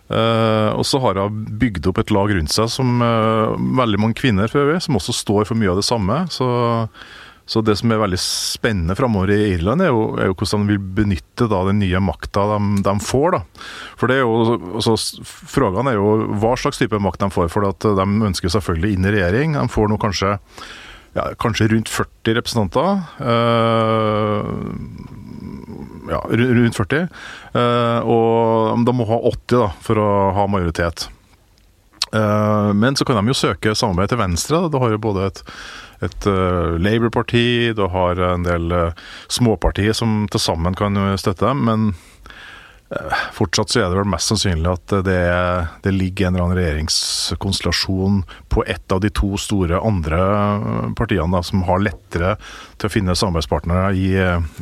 Uh, 0.07 0.71
og 0.79 0.85
så 0.87 1.01
har 1.03 1.17
hun 1.19 1.41
bygd 1.59 1.87
opp 1.91 1.97
et 1.99 2.11
lag 2.15 2.31
rundt 2.31 2.53
seg 2.53 2.69
som 2.71 3.01
uh, 3.03 3.51
veldig 3.79 3.99
mange 3.99 4.15
kvinner 4.15 4.47
for 4.47 4.63
øvrig, 4.63 4.79
som 4.85 4.95
også 4.95 5.11
står 5.13 5.47
for 5.49 5.59
mye 5.59 5.73
av 5.73 5.81
det 5.81 5.87
samme. 5.87 6.21
Så, 6.31 6.47
så 7.47 7.61
det 7.63 7.77
som 7.79 7.91
er 7.93 8.01
veldig 8.01 8.19
spennende 8.19 8.95
framover 8.99 9.31
i 9.31 9.53
Irland, 9.53 9.81
er 9.83 9.93
jo, 9.93 10.01
er 10.19 10.27
jo 10.27 10.35
hvordan 10.35 10.65
de 10.65 10.73
vil 10.73 10.81
benytte 10.97 11.47
da, 11.47 11.61
den 11.69 11.79
nye 11.79 12.01
makta 12.03 12.43
de, 12.51 12.59
de 12.83 12.95
får. 13.07 13.37
da. 13.37 13.67
For 13.99 14.11
det 14.11 14.17
er 14.17 14.25
jo, 14.25 14.57
altså, 14.75 14.97
Frågan 15.23 15.87
er 15.87 15.95
jo 15.95 16.09
hva 16.41 16.57
slags 16.59 16.81
type 16.81 16.99
makt 16.99 17.23
de 17.23 17.31
får. 17.31 17.47
For 17.53 17.69
at 17.69 17.87
de 17.87 18.07
ønsker 18.27 18.51
selvfølgelig 18.51 18.97
inn 18.97 19.07
i 19.07 19.15
regjering. 19.15 19.55
De 19.55 19.63
får 19.71 19.87
nå 19.87 19.99
kanskje 20.03 20.35
ja, 21.15 21.29
kanskje 21.39 21.69
rundt 21.71 21.89
40 21.89 22.35
representanter. 22.37 22.99
Uh, 23.23 24.43
ja, 26.11 26.19
rundt 26.27 26.77
40. 26.77 27.07
Uh, 27.55 27.99
og 28.03 28.83
de 28.83 28.95
må 28.95 29.07
ha 29.07 29.21
80 29.31 29.63
da, 29.63 29.71
for 29.87 30.03
å 30.03 30.09
ha 30.35 30.49
majoritet. 30.51 31.07
Eh, 32.13 32.73
men 32.73 32.95
så 32.95 33.05
kan 33.05 33.19
de 33.19 33.31
jo 33.31 33.37
søke 33.37 33.75
samarbeid 33.75 34.13
til 34.13 34.21
venstre. 34.21 34.61
Da. 34.63 34.71
Du 34.71 34.79
har 34.81 34.93
jo 34.93 35.03
både 35.03 35.29
et, 35.31 35.41
et 36.07 36.27
eh, 36.29 36.75
Labour-parti, 36.79 37.73
du 37.77 37.87
har 37.91 38.21
en 38.33 38.45
del 38.47 38.71
uh, 38.71 39.07
småpartier 39.31 39.97
som 39.97 40.25
til 40.31 40.43
sammen 40.43 40.77
kan 40.77 40.97
eh, 40.97 41.15
støtte 41.19 41.47
dem. 41.49 41.65
Men 41.67 41.87
eh, 42.93 43.25
fortsatt 43.35 43.73
så 43.73 43.83
er 43.83 43.91
det 43.91 43.99
vel 43.99 44.09
mest 44.13 44.31
sannsynlig 44.31 44.71
at 44.71 44.95
det, 45.07 45.19
det 45.83 45.95
ligger 45.95 46.29
en 46.29 46.37
eller 46.37 46.47
annen 46.47 46.61
regjeringskonstellasjon 46.61 48.23
på 48.53 48.63
ett 48.63 48.95
av 48.95 49.03
de 49.03 49.11
to 49.11 49.35
store 49.41 49.81
andre 49.83 50.21
partiene 50.97 51.33
da, 51.35 51.43
som 51.43 51.67
har 51.67 51.83
lettere 51.83 52.37
til 52.77 52.89
å 52.89 52.93
finne 52.93 53.17
samarbeidspartnere 53.17 53.93
i, 53.95 54.09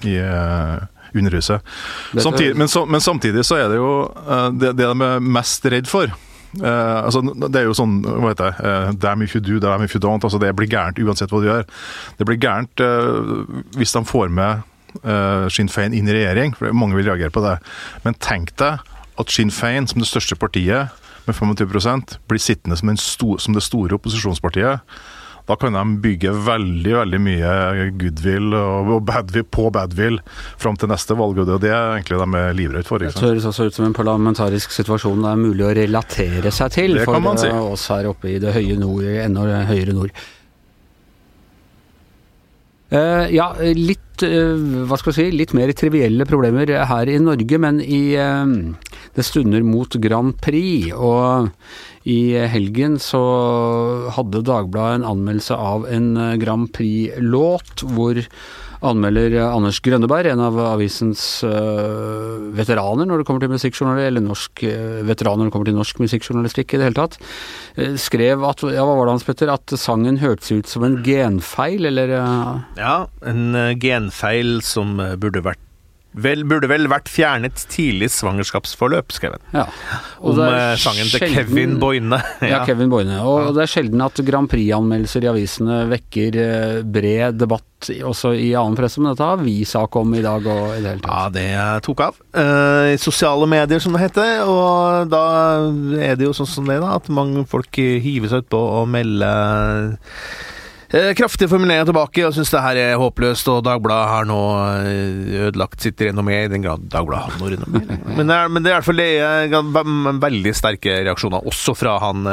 i, 0.10 0.20
Underhuset. 1.16 1.64
Samtidig, 2.20 2.58
men, 2.60 2.68
så, 2.68 2.82
men, 2.92 3.00
samtidig 3.00 3.46
så 3.48 3.56
er 3.56 3.70
det 3.72 3.78
jo 3.78 3.92
det, 4.60 4.74
det, 4.76 4.90
de 4.90 5.06
er 5.06 5.22
mest 5.24 5.64
redd 5.72 5.88
for. 5.88 6.12
Uh, 6.62 7.06
altså, 7.06 7.22
det 7.22 7.60
er 7.60 7.68
jo 7.68 7.76
sånn 7.76 7.98
hva 8.06 8.32
heter 8.32 8.52
det, 8.52 8.70
uh, 8.70 8.92
damn 9.02 9.24
if 9.26 9.36
you 9.36 9.42
do, 9.44 9.60
damn 9.64 9.84
if 9.84 9.96
you 9.96 10.02
don't. 10.04 10.24
altså 10.24 10.40
Det 10.42 10.54
blir 10.56 10.72
gærent 10.72 11.02
uansett 11.02 11.34
hva 11.34 11.42
du 11.44 11.50
gjør. 11.50 11.66
Det 12.20 12.28
blir 12.30 12.40
gærent 12.42 12.86
hvis 13.76 13.96
de 13.96 14.04
får 14.08 14.32
med 14.32 14.64
Sinn 15.52 15.68
Fein 15.68 15.92
inn 15.92 16.08
i 16.08 16.14
regjering, 16.16 16.54
for 16.56 16.72
mange 16.72 16.96
vil 16.96 17.10
reagere 17.10 17.34
på 17.34 17.44
det. 17.44 17.58
Men 18.06 18.16
tenk 18.24 18.54
deg 18.62 18.80
at 19.20 19.32
Sinn 19.34 19.52
Fein, 19.52 19.90
som 19.92 20.00
det 20.00 20.08
største 20.08 20.38
partiet, 20.40 20.94
med 21.26 21.36
25% 21.36 22.18
blir 22.30 22.40
sittende 22.40 22.78
som, 22.80 22.92
sto, 23.02 23.36
som 23.42 23.56
det 23.56 23.64
store 23.66 23.98
opposisjonspartiet. 23.98 24.84
Da 25.46 25.56
kan 25.62 25.76
de 25.78 25.84
bygge 26.02 26.32
veldig 26.46 26.94
veldig 26.96 27.20
mye 27.22 27.90
goodwill 28.02 28.56
og 28.58 28.96
badwill 29.06 29.46
på 29.46 29.68
badwill 29.74 30.18
fram 30.62 30.78
til 30.82 30.90
neste 30.90 31.18
valg. 31.18 31.38
og 31.44 31.62
Det 31.62 31.70
er 31.70 32.00
egentlig 32.00 32.22
de 32.22 32.40
er 32.42 32.58
livredde 32.58 32.88
for. 32.90 33.04
Det 33.04 33.14
høres 33.14 33.46
også 33.46 33.70
ut 33.70 33.78
som 33.78 33.86
en 33.86 33.98
parlamentarisk 33.98 34.74
situasjon 34.74 35.22
det 35.22 35.34
er 35.36 35.44
mulig 35.44 35.68
å 35.68 35.76
relatere 35.78 36.54
seg 36.54 36.74
til 36.74 36.98
det 36.98 37.06
for 37.06 37.38
si. 37.38 37.52
oss 37.52 37.88
her 37.94 38.10
oppe 38.10 38.34
i 38.34 38.40
det 38.42 38.56
høye 38.56 38.80
nord, 38.82 39.06
enda 39.06 39.62
høyere 39.70 39.94
nord. 39.94 40.26
Uh, 42.94 43.26
ja, 43.34 43.48
litt 43.74 44.22
uh, 44.22 44.86
hva 44.86 44.98
skal 45.00 45.12
jeg 45.12 45.18
si, 45.18 45.38
litt 45.40 45.56
mer 45.58 45.72
trivielle 45.74 46.28
problemer 46.30 46.70
her 46.86 47.10
i 47.10 47.18
Norge, 47.18 47.58
men 47.62 47.82
i 47.82 48.14
uh, 48.14 48.46
det 49.18 49.26
stunder 49.26 49.66
mot 49.66 49.98
Grand 50.04 50.38
Prix. 50.44 50.94
Og 50.94 51.50
i 52.06 52.38
helgen 52.52 53.00
så 53.02 53.24
hadde 54.14 54.44
Dagbladet 54.46 55.02
en 55.02 55.10
anmeldelse 55.16 55.58
av 55.58 55.88
en 55.90 56.14
Grand 56.38 56.70
Prix-låt 56.76 57.82
hvor 57.96 58.22
anmelder 58.86 59.38
Anders 59.48 59.80
Grønneberg, 59.86 60.32
en 60.32 60.44
av 60.44 60.58
avisens 60.74 61.22
uh, 61.48 62.38
veteraner 62.56 63.08
når 63.08 63.22
det 63.22 63.28
kommer 63.30 63.44
til 63.44 63.54
musikkjournalistikk, 63.54 64.10
eller 64.12 64.26
norsk 64.26 64.64
uh, 64.68 65.02
veteran 65.08 65.42
når 65.42 65.50
det 65.50 65.56
kommer 65.56 65.70
til 65.72 65.78
norsk 65.80 66.02
musikkjournalistikk 66.04 66.76
i 66.76 66.82
det 66.82 66.90
hele 66.90 67.00
tatt, 67.00 67.20
skrev 68.02 68.46
at 68.48 68.64
ja, 68.72 68.86
hva 68.88 68.96
var 68.96 69.08
det 69.08 69.18
hans 69.18 69.28
Petter, 69.28 69.52
at 69.52 69.76
sangen 69.80 70.20
hørtes 70.22 70.54
ut 70.54 70.72
som 70.72 70.88
en 70.88 71.00
genfeil, 71.06 71.88
eller 71.92 72.16
Ja, 72.78 72.96
en 73.28 73.60
genfeil 73.82 74.60
som 74.66 74.98
burde 75.20 75.44
vært 75.46 75.65
Vel, 76.16 76.46
burde 76.48 76.70
vel 76.72 76.90
vært 76.92 77.10
fjernet 77.12 77.66
tidlig 77.72 78.10
svangerskapsforløp, 78.16 79.14
skrev 79.16 79.38
han. 79.38 79.46
Ja. 79.56 79.66
Om 80.24 80.42
sangen 80.82 81.12
til 81.12 81.28
Kevin 81.34 81.78
Boine. 81.82 82.22
ja. 82.42 82.58
ja. 82.58 82.64
Kevin 82.68 82.92
Boine. 82.94 83.20
Og 83.28 83.54
det 83.58 83.66
er 83.66 83.72
sjelden 83.72 84.04
at 84.06 84.20
Grand 84.26 84.50
Prix-anmeldelser 84.52 85.28
i 85.28 85.32
avisene 85.32 85.84
vekker 85.92 86.40
bred 86.88 87.40
debatt 87.42 87.66
også 87.86 88.32
i 88.40 88.50
annen 88.58 88.78
presse, 88.78 89.02
men 89.02 89.12
dette 89.12 89.28
har 89.28 89.42
vi 89.44 89.60
sak 89.68 89.96
om 90.00 90.16
i 90.18 90.24
dag 90.26 90.46
og 90.50 90.64
i 90.74 90.82
det 90.82 90.96
hele 90.96 91.04
tatt. 91.04 91.12
Ja, 91.12 91.30
det 91.34 91.86
tok 91.86 92.06
av. 92.08 92.20
I 92.34 92.96
I 92.96 93.00
sosiale 93.02 93.48
medier, 93.50 93.80
som 93.84 93.96
det 93.96 94.06
heter. 94.06 94.48
Og 94.48 95.10
da 95.12 95.24
er 96.00 96.16
det 96.18 96.30
jo 96.30 96.34
sånn 96.36 96.50
som 96.50 96.70
det, 96.70 96.80
da, 96.84 96.96
at 96.96 97.12
mange 97.14 97.46
folk 97.50 97.76
hiver 97.76 98.32
seg 98.32 98.46
utpå 98.46 98.62
og 98.80 98.90
melder 98.94 99.96
Kraftig 100.96 101.50
formulering 101.52 101.84
tilbake 101.90 102.24
og 102.24 102.32
syns 102.32 102.54
det 102.54 102.62
her 102.64 102.78
er 102.80 103.00
håpløst, 103.02 103.50
og 103.52 103.66
Dagbladet 103.66 104.12
har 104.14 104.28
nå 104.30 104.38
eh, 104.80 105.34
ødelagt 105.48 105.84
sitt 105.84 106.00
renommé, 106.00 106.38
i 106.46 106.52
den 106.52 106.64
grad 106.64 106.86
Dagbladet 106.92 107.34
har 107.34 107.42
noe 107.42 107.52
renommé. 107.52 107.82
Men 108.16 108.32
det 108.32 108.38
er, 108.38 108.52
men 108.54 108.64
det 108.64 108.72
er 108.72 108.76
i 108.76 108.78
hvert 108.78 108.88
fall 108.88 109.02
det 109.02 110.22
veldig 110.24 110.54
sterke 110.56 110.94
reaksjoner, 111.04 111.44
også 111.52 111.76
fra 111.76 111.98
han 112.00 112.28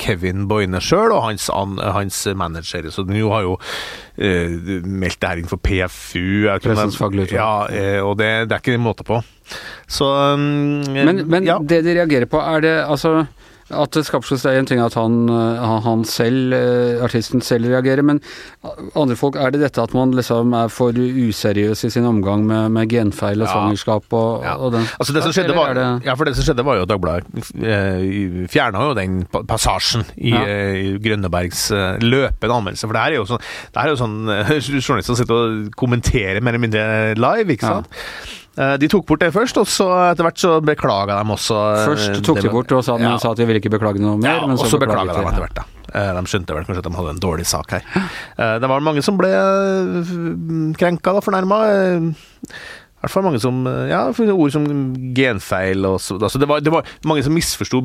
Kevin 0.00 0.48
Boine 0.50 0.80
sjøl 0.82 1.14
og 1.14 1.22
hans, 1.28 1.46
hans 1.54 2.18
manager. 2.34 2.88
Så 2.90 3.04
nå 3.06 3.28
har 3.30 3.46
jo 3.46 3.52
uh, 3.60 4.56
meldt 4.82 5.20
det 5.22 5.30
her 5.30 5.42
inn 5.42 5.50
for 5.50 5.62
PFU. 5.62 6.48
Pressens 6.64 6.98
faglige 6.98 7.38
Ja, 7.38 7.68
og 8.02 8.16
det, 8.18 8.30
det, 8.50 8.56
er 8.56 8.64
ikke 8.64 8.80
måte 8.82 9.06
på. 9.06 9.20
Så 9.86 10.08
um, 10.34 10.82
Men, 10.90 11.22
men 11.30 11.46
ja. 11.46 11.60
det 11.62 11.84
de 11.86 11.94
reagerer 12.00 12.26
på, 12.30 12.42
er 12.42 12.66
det 12.66 12.74
altså 12.82 13.20
at 13.70 13.94
det 13.96 14.04
skaper 14.06 14.40
seg 14.40 14.58
en 14.58 14.68
ting 14.68 14.80
at 14.82 14.96
han, 14.98 15.22
eh, 15.30 15.76
han, 15.84 16.04
selv, 16.08 16.54
artisten 17.04 17.42
selv 17.44 17.70
reagerer, 17.70 18.02
men 18.06 18.20
andre 18.98 19.16
folk, 19.18 19.38
er 19.40 19.54
det 19.54 19.62
dette 19.62 19.82
at 19.82 19.94
man 19.96 20.14
liksom 20.16 20.54
er 20.56 20.72
for 20.72 20.96
useriøs 20.96 21.84
i 21.86 21.92
sin 21.92 22.08
omgang 22.08 22.44
med, 22.48 22.70
med 22.74 22.90
genfeil 22.90 23.40
og 23.40 23.46
ja. 23.46 23.52
svangerskap 23.52 24.16
og, 24.16 24.44
ja. 24.46 24.56
og 24.56 24.74
den 24.74 24.88
altså 24.98 25.14
det 25.16 25.24
som 25.24 25.34
skjedde 25.36 25.56
var, 25.56 25.74
det... 25.78 25.86
Ja, 26.06 26.16
for 26.18 26.28
det 26.28 26.34
som 26.38 26.46
skjedde 26.46 26.66
var 26.66 26.80
jo 26.80 26.86
at 26.86 26.90
Dagbladet 26.90 27.52
eh, 27.60 28.42
fjerna 28.50 28.88
jo 28.90 28.96
den 28.98 29.22
passasjen 29.48 30.04
i, 30.16 30.34
ja. 30.34 30.42
i 30.74 30.96
Grønnebergs 31.02 31.68
løpende 32.02 32.56
anmeldelse. 32.56 32.88
For 32.88 32.96
det 32.96 33.04
her 33.04 33.14
er 33.14 33.20
jo 33.20 33.28
sånn, 33.28 33.42
det 33.70 33.82
her 33.82 33.90
er 33.90 33.94
jo 33.94 34.00
sånn 34.00 34.18
journalister 34.84 35.18
sitter 35.18 35.36
og 35.36 35.72
kommenterer 35.78 36.42
mer 36.42 36.56
eller 36.56 36.66
mindre 36.66 36.84
live, 37.18 37.56
ikke 37.56 37.70
sant. 37.70 37.90
Ja. 37.90 38.39
Eh, 38.60 38.76
de 38.80 38.88
tok 38.92 39.06
bort 39.08 39.22
det 39.24 39.30
først, 39.32 39.56
og 39.60 39.68
så 39.70 39.88
etter 40.10 40.26
hvert 40.26 40.40
så 40.40 40.54
beklaga 40.64 41.16
de 41.20 41.34
også. 41.36 41.58
Eh, 41.80 41.84
først 41.88 42.24
tok 42.26 42.40
de 42.44 42.52
bort 42.52 42.72
og 42.76 42.84
sa, 42.84 42.98
ja. 43.00 43.14
sa 43.22 43.32
at 43.32 43.40
de 43.40 43.46
ville 43.48 43.62
ikke 43.62 43.72
beklage 43.72 44.02
noe 44.02 44.18
mer, 44.20 44.42
ja, 44.42 44.48
men 44.50 44.60
så, 44.60 44.68
så 44.74 44.80
beklaga 44.82 45.14
de 45.14 45.22
etter 45.24 45.44
hvert, 45.46 45.62
da. 45.62 45.66
Eh, 45.90 46.10
de 46.18 46.24
skjønte 46.30 46.56
vel 46.56 46.66
kanskje 46.68 46.82
at 46.84 46.88
de 46.90 46.96
hadde 46.98 47.14
en 47.16 47.22
dårlig 47.22 47.46
sak 47.48 47.72
her. 47.78 47.86
Det 48.60 48.68
var 48.70 48.84
mange 48.84 49.02
som 49.04 49.16
ble 49.18 49.30
krenka, 50.78 51.16
og 51.16 51.24
fornærma 51.24 51.62
i 53.00 53.06
hvert 53.06 53.14
fall 53.14 53.24
mange 53.24 53.40
som 53.40 53.62
Ja, 53.88 54.02
ord 54.12 54.52
som 54.52 54.66
genfeil 55.16 55.86
og 55.88 55.96
så 56.04 56.18
altså 56.18 56.40
det, 56.40 56.48
var, 56.50 56.60
det, 56.60 56.72
var, 56.72 56.88
mange 57.08 57.22
som 57.24 57.32
misforsto, 57.32 57.80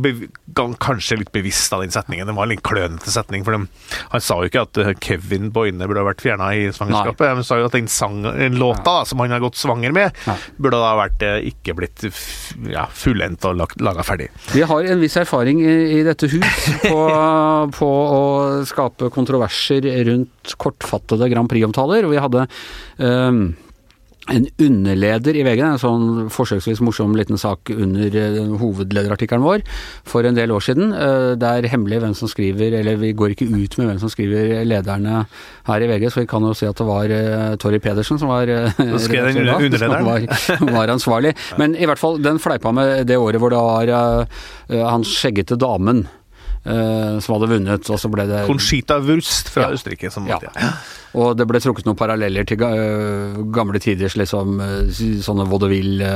kanskje 0.83 1.21
litt 1.21 1.31
bevisst 1.31 1.71
av 1.75 1.83
den 1.83 1.93
setningen. 1.93 2.27
Det 2.27 2.35
var 2.35 2.47
en 2.47 2.51
litt 2.51 2.63
klønete 2.65 3.11
setning, 3.13 3.45
for 3.47 3.55
de, 3.55 3.69
han 4.11 4.23
sa 4.23 4.37
jo 4.41 4.49
ikke 4.49 4.65
at 4.67 4.79
eh, 4.81 4.91
Kevin 4.99 5.51
Boine 5.55 5.87
burde 5.87 6.03
ha 6.03 6.09
vært 6.09 6.23
fjerna 6.23 6.49
i 6.57 6.67
svangerskapet. 6.75 7.29
Han 7.31 7.47
sa 7.47 7.61
jo 7.61 7.69
at 7.69 7.77
den, 7.77 7.87
sang, 7.91 8.21
den 8.25 8.59
låta 8.59 8.97
som 9.07 9.23
han 9.23 9.31
har 9.31 9.43
gått 9.43 9.59
svanger 9.59 9.95
med, 9.95 10.15
Nei. 10.27 10.37
burde 10.59 10.83
da 10.83 10.93
vært 10.99 11.25
eh, 11.25 11.49
ikke 11.51 11.77
blitt 11.79 12.05
ja, 12.71 12.85
fullendt 12.91 13.47
og 13.47 13.77
laga 13.79 14.05
ferdig. 14.05 14.29
Vi 14.51 14.65
har 14.67 14.91
en 14.91 15.03
viss 15.03 15.15
erfaring 15.21 15.63
i, 15.63 15.75
i 15.99 16.03
dette 16.05 16.29
hus 16.31 16.69
på, 16.83 17.01
på, 17.79 17.91
å 18.19 18.23
skape 18.67 19.11
kontroverser 19.15 19.87
rundt 20.09 20.57
kortfattede 20.61 21.31
Grand 21.31 21.51
Prix-omtaler, 21.51 22.07
og 22.07 22.15
vi 22.15 22.21
hadde 22.21 22.47
um, 22.99 23.45
en 24.33 24.47
underleder 24.57 25.37
i 25.37 25.43
VG, 25.45 25.61
en 25.61 25.81
sånn 25.81 26.05
forsøksvis 26.33 26.81
morsom 26.83 27.13
liten 27.17 27.37
sak 27.37 27.69
under 27.73 28.15
uh, 28.17 28.55
hovedlederartikkelen 28.57 29.45
vår 29.45 29.61
for 30.07 30.25
en 30.25 30.37
del 30.37 30.53
år 30.55 30.65
siden. 30.65 30.95
Uh, 30.95 31.35
det 31.37 31.51
er 31.51 31.69
hemmelig 31.69 32.01
hvem 32.01 32.15
som 32.17 32.31
skriver, 32.31 32.73
eller 32.79 32.97
vi 33.01 33.13
går 33.17 33.35
ikke 33.35 33.47
ut 33.51 33.77
med 33.77 33.91
hvem 33.91 34.01
som 34.01 34.11
skriver 34.11 34.65
lederne 34.65 35.21
her 35.69 35.85
i 35.85 35.91
VG, 35.91 36.07
så 36.09 36.23
vi 36.23 36.31
kan 36.31 36.47
jo 36.47 36.55
si 36.57 36.65
at 36.69 36.81
det 36.81 36.89
var 36.89 37.13
uh, 37.13 37.53
Torry 37.61 37.81
Pedersen 37.83 38.21
som 38.21 38.33
var, 38.33 38.49
som 39.05 39.95
var, 40.09 40.27
var 40.79 40.95
ansvarlig. 40.97 41.35
Men 41.61 41.77
i 41.77 41.85
hvert 41.85 42.01
fall, 42.01 42.17
den 42.23 42.41
fleipa 42.41 42.73
med 42.73 43.05
det 43.09 43.21
året 43.21 43.41
hvor 43.41 43.53
det 43.53 43.61
var 43.61 44.27
han 44.65 45.03
skjeggete 45.05 45.57
damen 45.61 46.05
som 46.65 47.35
hadde 47.35 47.49
vunnet, 47.51 47.89
og 47.93 47.99
så 48.01 48.09
ble 48.09 48.23
det 48.25 48.39
Conchita 48.47 48.97
Wurst 49.05 49.51
fra 49.53 49.67
ja. 49.67 49.75
Østerrike 49.77 50.09
som 50.09 50.25
vant, 50.25 50.47
ja. 50.49 50.71
Og 51.15 51.35
det 51.39 51.47
ble 51.47 51.61
trukket 51.63 51.87
noen 51.87 51.99
paralleller 51.99 52.47
til 52.47 52.59
gamle 53.55 53.79
tiders 53.83 54.17
liksom 54.19 54.59
sånne 55.23 55.47
vaudeville, 55.47 56.11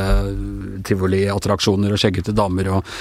tivoliattraksjoner 0.88 1.94
og 1.96 2.02
skjeggete 2.02 2.36
damer 2.36 2.72
og 2.76 2.92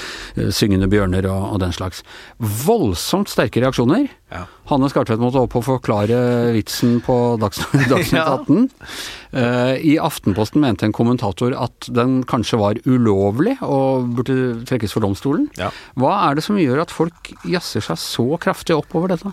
syngende 0.55 0.89
bjørner 0.91 1.27
og, 1.29 1.43
og, 1.53 1.59
den 1.63 1.75
slags. 1.75 2.03
Voldsomt 2.39 3.31
sterke 3.31 3.63
reaksjoner. 3.63 4.07
Ja. 4.31 4.45
Hanne 4.69 4.89
Skartvedt 4.91 5.21
måtte 5.21 5.41
opp 5.41 5.55
og 5.57 5.65
forklare 5.65 6.19
vitsen 6.55 6.99
på 7.05 7.17
Dagsnytt 7.41 7.89
18. 7.91 8.67
ja. 8.69 8.69
I 9.29 9.93
Aftenposten 10.01 10.61
mente 10.63 10.87
en 10.87 10.93
kommentator 10.95 11.53
at 11.53 11.85
den 11.93 12.23
kanskje 12.29 12.57
var 12.57 12.79
ulovlig 12.89 13.59
og 13.61 14.07
burde 14.17 14.37
trekkes 14.65 14.95
for 14.95 15.05
domstolen. 15.05 15.45
Ja. 15.59 15.69
Hva 15.99 16.15
er 16.25 16.39
det 16.39 16.45
som 16.47 16.57
gjør 16.57 16.81
at 16.81 16.93
folk 16.93 17.29
jazzer 17.45 17.85
seg 17.85 18.01
så 18.01 18.25
kraftig 18.41 18.73
opp 18.77 18.95
over 18.97 19.13
dette? 19.13 19.29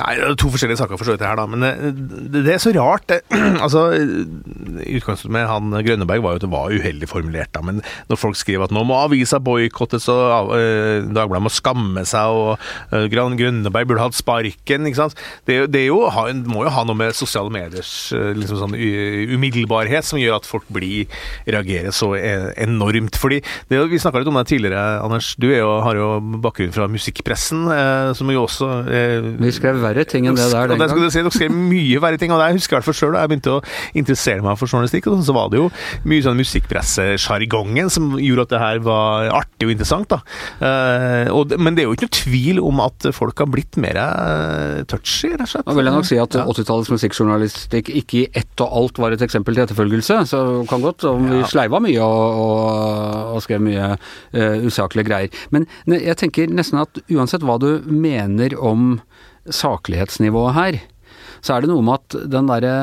Nei, 0.00 0.16
det 0.18 0.26
er 0.26 0.38
to 0.40 0.50
forskjellige 0.50 0.80
saker 0.80 0.98
for 0.98 1.06
så 1.06 1.14
vidt 1.14 1.24
her, 1.26 1.38
da. 1.38 1.46
Men 1.46 1.66
det, 1.82 2.54
er 2.54 2.60
så 2.62 2.72
rart. 2.76 3.04
Det, 3.10 3.20
altså, 3.64 3.88
Utgangspunktet 3.92 5.32
med 5.34 5.48
han 5.48 5.74
Grønneberg 5.84 6.22
var 6.24 6.34
jo 6.34 6.40
at 6.40 6.44
det 6.44 6.52
var 6.52 6.74
uheldig 6.74 7.08
formulert, 7.10 7.50
da. 7.54 7.62
Men 7.66 7.80
når 8.10 8.20
folk 8.20 8.38
skriver 8.38 8.68
at 8.68 8.74
nå 8.74 8.84
må 8.86 8.96
avisa 9.00 9.40
boikottes 9.42 10.08
og 10.12 10.52
uh, 10.54 11.02
Dagbladet 11.12 11.44
må 11.46 11.52
skamme 11.52 12.04
seg 12.08 12.36
og 12.36 12.62
uh, 12.92 13.06
Grønneberg 13.12 13.90
burde 13.90 14.04
hatt 14.04 14.18
sparken, 14.18 14.88
ikke 14.88 15.00
sant. 15.00 15.18
Det, 15.48 15.58
det 15.72 15.86
jo, 15.88 16.02
må 16.50 16.66
jo 16.66 16.74
ha 16.74 16.84
noe 16.86 16.98
med 16.98 17.16
sosiale 17.18 17.52
mediers 17.52 18.12
uh, 18.14 18.30
liksom 18.36 18.62
sånn 18.62 18.76
umiddelbarhet 18.78 20.06
som 20.06 20.20
gjør 20.20 20.38
at 20.38 20.48
folk 20.48 20.68
blir 20.72 21.10
reagerer 21.46 21.94
så 21.94 22.12
enormt. 22.16 23.18
Fordi 23.20 23.42
det, 23.70 23.80
Vi 23.92 24.00
snakka 24.00 24.22
litt 24.22 24.30
om 24.30 24.38
det 24.38 24.46
tidligere, 24.52 25.00
Anders. 25.02 25.34
Du 25.40 25.48
jo, 25.50 25.68
har 25.84 25.98
jo 25.98 26.08
bakgrunn 26.42 26.74
fra 26.74 26.88
musikkpressen, 26.90 27.66
som 28.16 28.30
jo 28.32 28.44
også 28.46 28.68
Vi 29.40 29.52
skrev 29.54 29.80
verre 29.82 30.04
ting 30.08 30.28
enn 30.28 30.38
det 30.38 30.48
der 30.52 30.72
den 30.72 30.80
gangen. 30.80 31.10
Dere 31.12 31.32
skrev 31.34 31.52
mye 31.72 32.02
verre 32.04 32.20
ting. 32.20 32.32
Og 32.34 32.38
det 32.40 32.50
jeg 32.52 32.60
husker 32.60 32.76
i 32.76 32.78
hvert 32.80 32.88
fall 32.90 32.98
selv, 33.00 33.16
da 33.16 33.24
jeg 33.24 33.32
begynte 33.32 33.56
å 33.56 33.62
interessere 33.98 34.44
meg 34.44 34.60
for 34.60 34.70
journalistikk, 34.70 35.08
og 35.08 35.16
sånn, 35.18 35.26
så 35.30 35.36
var 35.36 35.50
det 35.52 35.60
jo 35.62 35.68
mye 36.12 36.22
sånn 36.28 36.38
musikkpressesjargongen 36.42 37.90
som 37.92 38.12
gjorde 38.20 38.46
at 38.46 38.52
det 38.54 38.60
her 38.62 38.82
var 38.84 39.30
artig 39.42 39.68
og 39.68 39.74
interessant. 39.74 40.08
da. 40.12 40.20
Uh, 40.60 41.32
og, 41.34 41.54
men 41.58 41.74
det 41.76 41.84
er 41.84 41.88
jo 41.90 41.96
ikke 41.96 42.08
noe 42.08 42.16
tvil 42.20 42.60
om 42.62 42.82
at 42.84 43.08
folk 43.16 43.38
har 43.42 43.48
blitt 43.52 43.76
mer 43.80 43.96
eh, 43.98 44.82
touchy, 44.90 45.32
rett 45.32 45.46
og 45.46 45.50
slett. 45.54 45.66
Da 45.68 45.76
vil 45.76 45.88
jeg 45.88 45.96
nok 45.96 46.08
si 46.08 46.18
at 46.20 46.36
Ja. 46.38 46.44
80-tallets 46.48 46.90
musikkjournalistikk 46.92 47.90
ikke 48.02 48.18
i 48.22 48.26
ett 48.42 48.62
og 48.64 48.76
alt 48.80 48.98
var 49.02 49.14
et 49.14 49.22
eksempel 49.24 49.54
til 49.56 49.64
etterfølgelse. 49.66 50.20
Så 50.30 50.40
kan 50.70 50.82
godt 50.84 51.04
om 51.08 51.28
vi 51.30 51.40
Ja. 51.42 51.48
sleiva 51.50 51.80
mye 51.82 52.02
og, 52.02 52.40
og, 52.44 53.36
og 53.36 53.42
skrev 53.44 53.62
mye 53.64 53.92
uh, 53.96 54.56
usaklige 54.66 55.08
greier. 55.08 55.42
Men 55.54 55.66
jeg 55.86 56.16
tenker 56.20 56.50
nesten 56.52 56.80
at 56.82 57.02
uansett 57.12 57.44
hva 57.46 57.58
du 57.62 57.70
mener 57.86 58.54
om 58.60 58.96
saklighetsnivået 59.50 60.54
her, 60.54 60.80
så 61.42 61.56
er 61.56 61.64
det 61.64 61.72
noe 61.72 61.82
med 61.82 61.98
at 61.98 62.16
den 62.30 62.48
derre 62.50 62.74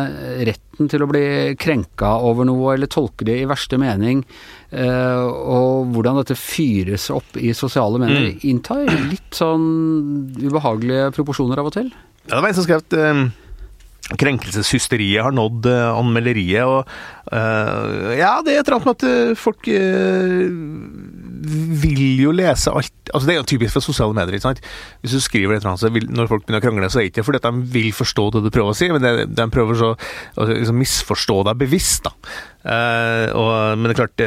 retten 0.49 0.89
til 0.91 1.03
å 1.03 1.09
bli 1.09 1.23
krenka 1.59 2.11
over 2.27 2.47
noe, 2.47 2.73
eller 2.75 2.91
tolke 2.91 3.27
det 3.27 3.37
i 3.41 3.47
verste 3.47 3.79
mening, 3.79 4.25
eh, 4.75 5.23
og 5.23 5.93
hvordan 5.95 6.19
dette 6.19 6.35
fyres 6.39 7.07
opp 7.15 7.39
i 7.39 7.53
sosiale 7.55 8.01
medier, 8.03 8.33
inntar 8.51 8.83
litt 9.09 9.35
sånn 9.35 9.69
ubehagelige 10.43 11.13
proporsjoner 11.15 11.63
av 11.63 11.71
og 11.71 11.77
til. 11.79 11.93
Ja, 12.27 12.35
det 12.35 12.43
var 12.43 12.51
en 12.51 12.59
som 12.59 12.67
skrev 12.67 12.83
at 12.83 12.97
eh, 12.99 13.23
krenkelseshysteriet 14.19 15.23
har 15.23 15.35
nådd 15.35 15.69
eh, 15.69 15.87
anmelderiet, 15.93 16.65
og 16.65 17.31
eh, 17.31 18.19
Ja, 18.19 18.39
det 18.43 18.55
er 18.57 18.61
et 18.63 18.67
eller 18.67 18.79
annet 18.79 18.89
med 18.89 18.95
at 19.07 19.39
folk 19.39 19.71
eh, 19.71 20.47
vil 21.39 22.19
jo 22.19 22.33
lese 22.35 22.71
alt 22.73 22.95
Altså 23.09 23.25
Det 23.25 23.33
er 23.33 23.39
jo 23.39 23.47
typisk 23.49 23.73
for 23.73 23.81
sosiale 23.81 24.13
medier. 24.13 24.37
ikke 24.37 24.45
sant? 24.45 24.59
Hvis 25.01 25.15
du 25.17 25.21
skriver 25.23 25.55
et 25.55 25.63
eller 25.63 25.71
annet, 25.71 25.81
så 25.81 25.89
vil, 25.89 26.05
når 26.13 26.27
folk 26.29 26.43
begynner 26.45 26.61
å 26.61 26.65
krangle, 26.67 26.89
så 26.93 26.99
er 26.99 27.07
det 27.07 27.09
ikke 27.13 27.23
fordi 27.25 27.39
at 27.41 27.47
de 27.47 27.71
vil 27.73 27.87
forstå 27.95 28.25
det 28.35 28.41
du 28.45 28.49
prøver 28.53 28.69
å 28.69 28.77
si, 28.77 28.89
men 28.93 29.01
det, 29.01 29.13
de 29.33 29.47
prøver 29.49 29.79
så, 29.79 29.89
å 30.37 30.45
liksom 30.45 30.77
misforstå 30.77 31.37
deg 31.47 31.57
bevisst. 31.63 32.05
da. 32.05 32.13
Eh, 32.69 33.31
og, 33.33 33.79
men 33.79 33.87
det 33.89 33.95
er 33.95 33.99
klart, 34.01 34.23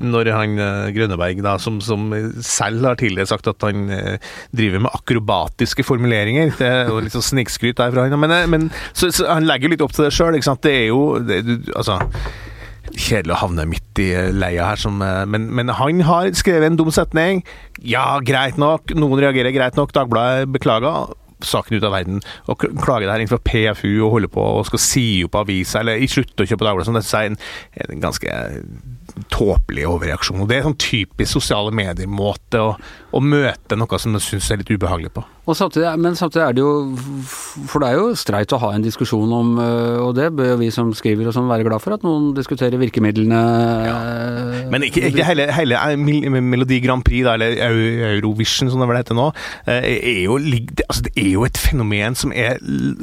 når 0.00 0.30
han 0.32 0.56
eh, 0.62 0.88
Grønneberg, 0.96 1.42
da, 1.44 1.58
som, 1.60 1.82
som 1.84 2.06
selv 2.40 2.88
har 2.88 2.96
tidligere 3.00 3.28
sagt 3.28 3.50
at 3.50 3.66
han 3.66 3.92
eh, 3.92 4.32
driver 4.56 4.86
med 4.86 4.94
akrobatiske 4.94 5.84
formuleringer 5.84 6.54
Det 6.56 6.70
er 6.70 6.92
litt 7.02 7.16
sånn 7.16 7.28
snikskryt 7.34 7.76
der 7.82 7.92
fra 7.92 8.06
han. 8.06 8.16
Men, 8.24 8.36
eh, 8.38 8.48
men 8.48 8.70
så, 8.94 9.12
så 9.12 9.28
han 9.34 9.44
legger 9.50 9.74
litt 9.74 9.84
opp 9.84 9.92
til 9.92 10.08
det 10.08 10.14
sjøl. 10.16 10.40
Det 10.64 10.72
er 10.72 10.88
jo 10.88 11.04
det, 11.20 11.42
du, 11.44 11.54
Altså 11.76 12.00
Kjedelig 12.94 13.34
å 13.34 13.40
havne 13.40 13.66
midt 13.66 14.00
i 14.02 14.08
leia 14.34 14.70
her, 14.70 14.80
som, 14.80 15.02
eh, 15.02 15.24
men, 15.26 15.48
men 15.54 15.72
han 15.74 16.04
har 16.06 16.30
skrevet 16.38 16.70
en 16.70 16.78
dum 16.78 16.92
setning. 16.94 17.42
Ja, 17.82 18.20
greit 18.22 18.58
nok. 18.60 18.94
Noen 18.94 19.22
reagerer 19.24 19.54
greit 19.54 19.78
nok. 19.78 19.94
Dagbladet 19.96 20.48
beklager. 20.54 21.12
Saken 21.44 21.76
ut 21.76 21.84
av 21.84 21.92
verden. 21.92 22.22
Og 22.48 22.62
klage 22.80 23.04
det 23.04 23.12
her 23.12 23.24
innenfor 23.24 23.42
PFU 23.44 24.06
og 24.06 24.14
holder 24.14 24.32
på 24.32 24.44
og 24.60 24.68
skal 24.70 24.80
si 24.80 25.06
opp 25.26 25.36
avisa, 25.42 25.82
eller 25.82 26.00
slutte 26.08 26.46
å 26.46 26.48
kjøpe 26.48 26.64
Dagbladet. 26.68 26.88
Som 26.88 26.98
dette 26.98 27.20
er 27.20 27.32
en, 27.32 27.40
en 27.84 28.04
ganske 28.06 28.38
tåpelig 29.34 29.88
overreaksjon. 29.90 30.42
Og 30.42 30.50
Det 30.50 30.58
er 30.58 30.68
sånn 30.68 30.80
typisk 30.80 31.34
sosiale 31.34 31.74
medier-måte 31.74 32.62
å, 32.62 32.74
å 33.10 33.22
møte 33.22 33.78
noe 33.78 34.00
som 34.00 34.14
jeg 34.16 34.28
syns 34.30 34.52
er 34.54 34.62
litt 34.62 34.72
ubehagelig 34.74 35.12
på. 35.18 35.26
Og 35.46 35.56
samtidig, 35.56 35.90
men 36.00 36.16
samtidig 36.16 36.44
er 36.44 36.52
det 36.56 36.62
jo 36.64 36.72
For 37.68 37.82
det 37.82 37.88
er 37.90 37.98
jo 37.98 38.14
streit 38.16 38.52
å 38.54 38.60
ha 38.62 38.70
en 38.74 38.84
diskusjon 38.84 39.32
om, 39.32 39.58
øh, 39.60 39.98
og 40.06 40.14
det 40.16 40.30
bør 40.36 40.54
jo 40.54 40.60
vi 40.62 40.70
som 40.74 40.92
skriver 40.96 41.28
og 41.28 41.36
sånn 41.36 41.50
være 41.50 41.66
glad 41.66 41.82
for, 41.84 41.96
at 41.96 42.06
noen 42.06 42.32
diskuterer 42.36 42.80
virkemidlene. 42.80 43.42
ja. 43.88 43.96
Men 44.70 44.86
ikke, 44.86 45.04
ikke 45.10 45.26
hele, 45.28 45.46
hele 45.54 45.78
eh, 45.92 46.40
Melodi 46.40 46.80
Grand 46.84 47.04
Prix, 47.04 47.24
da, 47.26 47.34
eller 47.36 47.58
Eurovision 48.14 48.70
som 48.72 48.80
det 48.82 48.88
vel 48.90 48.98
heter 49.00 49.18
nå, 49.18 49.28
eh, 49.68 49.88
er 49.98 50.22
jo, 50.24 50.38
altså, 50.88 51.04
det 51.06 51.12
er 51.20 51.30
jo 51.34 51.44
et 51.46 51.60
fenomen 51.60 52.16
som, 52.18 52.32
er, 52.32 52.58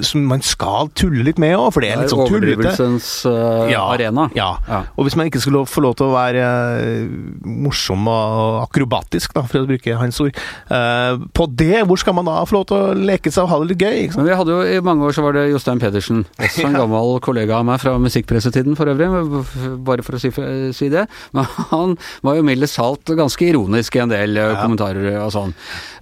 som 0.05 0.25
man 0.27 0.43
skal 0.45 0.91
tulle 0.97 1.25
litt 1.27 1.39
med 1.41 1.55
òg, 1.57 1.69
for 1.75 1.85
det 1.85 1.91
er 1.93 2.01
litt 2.01 2.13
sånn 2.13 2.25
tullete. 2.25 2.41
overdrivelsens 2.41 3.11
øh, 3.29 3.75
arena. 3.77 4.27
Ja. 4.37 4.51
Ja. 4.67 4.83
Og 4.95 5.07
hvis 5.07 5.17
man 5.19 5.29
ikke 5.29 5.41
skulle 5.43 5.63
få 5.69 5.85
lov 5.85 5.97
til 5.99 6.09
å 6.09 6.15
være 6.15 6.47
eh, 6.81 7.45
morsom 7.45 8.09
og 8.11 8.61
akrobatisk, 8.65 9.35
da, 9.37 9.45
for 9.47 9.63
å 9.63 9.69
bruke 9.69 9.99
hans 9.99 10.19
ord, 10.23 10.37
uh, 10.71 11.19
på 11.35 11.45
det, 11.57 11.83
hvor 11.87 11.99
skal 11.99 12.15
man 12.17 12.27
da 12.27 12.30
få 12.47 12.57
lov 12.57 12.65
til 12.69 12.77
å 12.77 12.95
leke 12.97 13.31
seg 13.33 13.45
og 13.45 13.51
ha 13.51 13.59
det 13.61 13.69
litt 13.71 13.83
gøy? 13.83 14.09
Men 14.17 14.27
vi 14.27 14.37
hadde 14.39 14.55
jo 14.55 14.61
i 14.67 14.83
mange 14.85 15.07
år 15.07 15.15
så 15.15 15.23
var 15.25 15.37
det 15.37 15.47
Jostein 15.51 15.81
Pedersen, 15.81 16.23
også 16.39 16.67
en 16.67 16.77
gammel 16.79 17.17
kollega 17.23 17.59
av 17.59 17.67
meg 17.67 17.81
fra 17.83 17.95
musikkpressetiden 18.01 18.77
for 18.79 18.91
øvrig, 18.91 19.09
bare 19.87 20.05
for 20.05 20.17
å 20.17 20.21
si, 20.21 20.31
si 20.77 20.89
det. 20.93 21.05
Men 21.35 21.49
han 21.71 21.95
var 22.25 22.37
jo 22.39 22.45
mildest 22.47 22.79
talt 22.79 23.13
ganske 23.17 23.47
ironisk 23.47 23.97
i 23.97 24.03
en 24.03 24.13
del 24.13 24.39
ja. 24.39 24.51
kommentarer 24.61 25.19
og 25.21 25.31
sånn. 25.35 25.55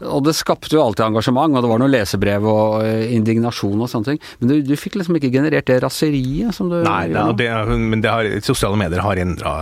Og 0.09 0.23
det 0.27 0.35
skapte 0.37 0.73
jo 0.75 0.83
alltid 0.83 1.07
engasjement, 1.09 1.55
og 1.55 1.65
det 1.65 1.71
var 1.73 1.81
noen 1.81 1.93
lesebrev 1.93 2.47
og 2.49 2.83
øh, 2.85 3.05
indignasjon 3.17 3.79
og 3.79 3.91
sånne 3.91 4.13
ting. 4.13 4.21
Men 4.39 4.53
du, 4.53 4.55
du 4.65 4.75
fikk 4.79 4.99
liksom 4.99 5.17
ikke 5.19 5.33
generert 5.33 5.67
det 5.69 5.81
raseriet 5.83 6.55
som 6.55 6.71
du 6.71 6.79
Nei, 6.85 7.09
gjør 7.11 7.31
nå. 7.31 7.37
det, 7.39 7.49
men 7.79 8.05
det 8.05 8.13
har, 8.13 8.31
sosiale 8.45 8.79
medier 8.79 9.03
har 9.03 9.19
endra 9.19 9.55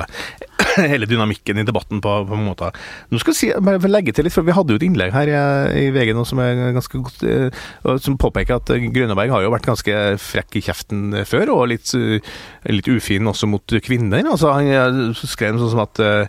hele 0.91 1.07
dynamikken 1.09 1.61
i 1.61 1.65
debatten 1.67 2.01
på, 2.03 2.13
på 2.27 2.37
en 2.37 2.45
måte. 2.47 2.71
Nå 3.11 3.21
skal 3.21 3.33
jeg 3.33 3.39
si, 3.39 3.49
bare 3.63 3.81
for 3.81 3.89
å 3.89 3.93
legge 3.93 4.13
til 4.15 4.27
litt, 4.27 4.35
for 4.35 4.47
Vi 4.47 4.55
hadde 4.55 4.75
jo 4.75 4.79
et 4.81 4.87
innlegg 4.87 5.13
her 5.15 5.31
i, 5.31 5.37
i 5.85 5.87
VG 5.95 6.13
nå 6.17 6.25
som 6.27 6.41
er 6.43 6.75
ganske 6.75 7.01
godt, 7.03 7.25
eh, 7.27 7.65
som 8.03 8.17
påpeker 8.19 8.59
at 8.59 8.73
eh, 8.73 8.87
Grønneberg 8.93 9.33
har 9.33 9.45
jo 9.45 9.53
vært 9.53 9.67
ganske 9.69 9.97
frekk 10.21 10.59
i 10.59 10.63
kjeften 10.67 11.21
eh, 11.21 11.27
før, 11.27 11.53
og 11.55 11.65
litt, 11.73 11.91
eh, 11.97 12.21
litt 12.71 12.89
ufin 12.91 13.29
også 13.29 13.49
mot 13.49 13.77
kvinner. 13.85 14.23
Altså, 14.25 14.53
han 14.55 14.71
eh, 14.71 15.23
skrev 15.27 15.59
sånn 15.61 15.73
som 15.73 15.83
at 15.83 15.99
uh, 16.01 16.25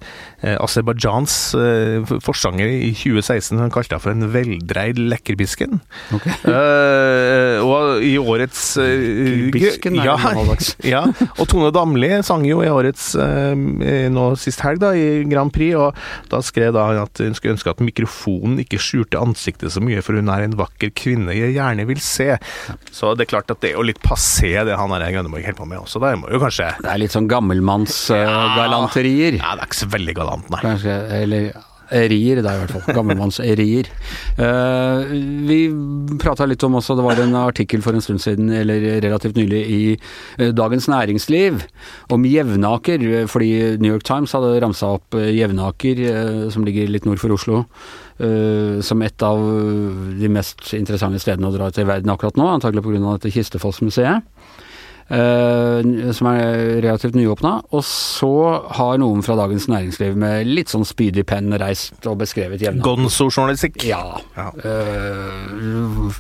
Aserbajdsjans 0.58 1.34
uh, 1.58 2.16
forsanger 2.24 2.68
i 2.68 2.92
2016 2.96 3.60
han 3.60 3.72
kalte 3.74 3.96
henne 3.96 4.04
for 4.04 4.14
en 4.14 4.32
veldreid 4.34 5.00
lekkerbisken. 5.00 5.80
Okay. 6.14 6.34
Uh, 6.44 7.64
og 7.64 8.04
i 8.04 8.14
årets 8.20 8.62
uh, 8.80 9.48
Bisken 9.54 9.98
er 9.98 10.10
ja, 10.10 10.16
ja, 10.94 11.02
og 11.38 11.48
Tone 11.50 11.70
Damli 11.74 12.10
sang 12.26 12.44
jo 12.46 12.60
i 12.64 12.70
årets 12.70 13.10
eh, 13.18 14.08
nå 14.18 14.24
sist 14.40 14.60
helg 14.66 14.78
da, 14.82 14.90
i 14.98 15.22
Grand 15.30 15.52
Prix, 15.54 15.72
og 15.78 15.94
da 16.32 16.38
skrev 16.44 16.70
da 16.76 16.82
han 16.90 16.98
at 17.04 17.14
hun 17.22 17.36
skulle 17.38 17.54
ønske 17.56 17.72
at 17.72 17.82
mikrofonen 17.84 18.58
ikke 18.64 18.80
skjulte 18.82 19.20
ansiktet 19.22 19.68
så 19.74 19.80
mye, 19.84 20.02
for 20.04 20.12
hun 20.18 20.30
er 20.32 20.40
en 20.46 20.58
vakker 20.58 20.90
kvinne 20.98 21.36
jeg 21.36 21.54
gjerne 21.56 21.86
vil 21.88 22.00
se. 22.02 22.28
Så 22.94 23.04
det 23.16 23.22
er 23.26 23.32
klart 23.36 23.50
at 23.54 23.60
det 23.62 23.68
er 23.72 23.76
jo 23.78 23.86
litt 23.86 24.02
passé 24.04 24.50
det 24.66 24.76
han 24.78 24.90
der 24.98 25.12
Grønneborg 25.14 25.44
holder 25.46 25.60
på 25.60 25.68
med 25.70 25.78
også. 25.82 25.96
Da 26.02 26.06
må 26.18 26.26
jo 26.32 26.40
kanskje 26.42 26.66
Det 26.82 26.90
er 26.90 27.00
litt 27.00 27.14
sånn 27.14 27.30
gammelmannsgalanterier. 27.30 29.34
Ja, 29.38 29.50
det 29.54 29.62
er 29.64 29.68
ikke 29.70 29.82
så 29.84 29.90
veldig 29.94 30.14
galant, 30.18 30.46
nei. 30.52 30.60
Kanskje, 30.64 30.94
eller 31.22 31.42
rier, 31.90 32.40
er 32.40 32.46
i 32.46 32.62
hvert 32.62 32.74
fall. 32.74 32.96
Gammelmannsrier. 32.96 33.88
Uh, 34.38 35.08
vi 35.48 35.60
prata 36.20 36.46
litt 36.48 36.62
om 36.66 36.78
også, 36.78 36.96
det 36.98 37.06
var 37.06 37.22
en 37.22 37.36
artikkel 37.40 37.82
for 37.84 37.96
en 37.96 38.04
stund 38.04 38.22
siden, 38.22 38.50
eller 38.54 39.00
relativt 39.04 39.38
nylig, 39.38 39.62
i 39.68 39.80
eh, 39.94 40.52
Dagens 40.56 40.88
Næringsliv 40.90 41.62
om 42.14 42.26
Jevnaker. 42.28 43.04
Fordi 43.30 43.50
New 43.82 43.92
York 43.92 44.06
Times 44.08 44.34
hadde 44.36 44.58
ramsa 44.64 44.94
opp 44.98 45.16
eh, 45.18 45.32
Jevnaker, 45.38 46.04
uh, 46.04 46.44
som 46.52 46.66
ligger 46.66 46.90
litt 46.90 47.08
nord 47.08 47.22
for 47.22 47.34
Oslo. 47.36 47.64
uh, 48.18 48.80
som 48.82 49.02
et 49.02 49.22
av 49.22 49.38
de 50.18 50.30
mest 50.32 50.72
interessante 50.74 51.20
stedene 51.22 51.50
å 51.50 51.54
dra 51.54 51.70
til 51.70 51.86
i 51.86 51.90
verden 51.90 52.10
akkurat 52.10 52.38
nå, 52.38 52.48
antagelig 52.50 52.84
pga. 52.86 53.04
dette 53.18 53.34
Kistefoss-museet. 53.34 54.26
Eh, 55.08 56.12
som 56.12 56.28
er 56.28 56.82
relativt 56.84 57.16
nyåpna. 57.16 57.54
Og 57.72 57.84
så 57.86 58.32
har 58.76 59.00
noen 59.00 59.24
fra 59.24 59.38
Dagens 59.38 59.68
Næringsliv 59.70 60.18
med 60.20 60.50
litt 60.50 60.72
sånn 60.72 60.84
spydig 60.88 61.24
penn 61.28 61.54
reist 61.60 62.04
og 62.08 62.18
beskrevet 62.20 62.62
Jevnaker. 62.64 62.84
Gonzo-journalistikk. 62.84 63.80
Ja. 63.88 64.02
Ja. 64.36 64.50
Eh, 64.64 66.10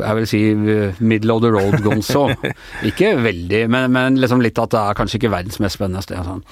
jeg 0.00 0.18
vil 0.18 0.28
si 0.28 0.40
eh, 0.52 1.02
middle 1.04 1.36
of 1.36 1.42
the 1.44 1.52
road 1.52 1.82
gonzo. 1.84 2.30
ikke 2.88 3.14
veldig, 3.22 3.66
men, 3.70 3.92
men 3.92 4.20
liksom 4.20 4.42
litt 4.44 4.58
at 4.58 4.72
det 4.72 4.80
er 4.80 4.98
kanskje 4.98 5.20
ikke 5.20 5.34
verdens 5.36 5.60
mest 5.62 5.78
spennende 5.78 6.04
sted. 6.04 6.24
Sånn. 6.26 6.42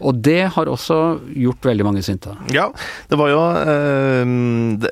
Og 0.00 0.16
det 0.24 0.48
har 0.54 0.66
også 0.72 0.96
gjort 1.36 1.62
veldig 1.68 1.84
mange 1.86 2.02
sinte. 2.02 2.32
Ja, 2.54 2.68
det 3.10 3.18
var 3.20 3.28
jo 3.30 3.40
eh, 3.60 4.32
det, 4.82 4.90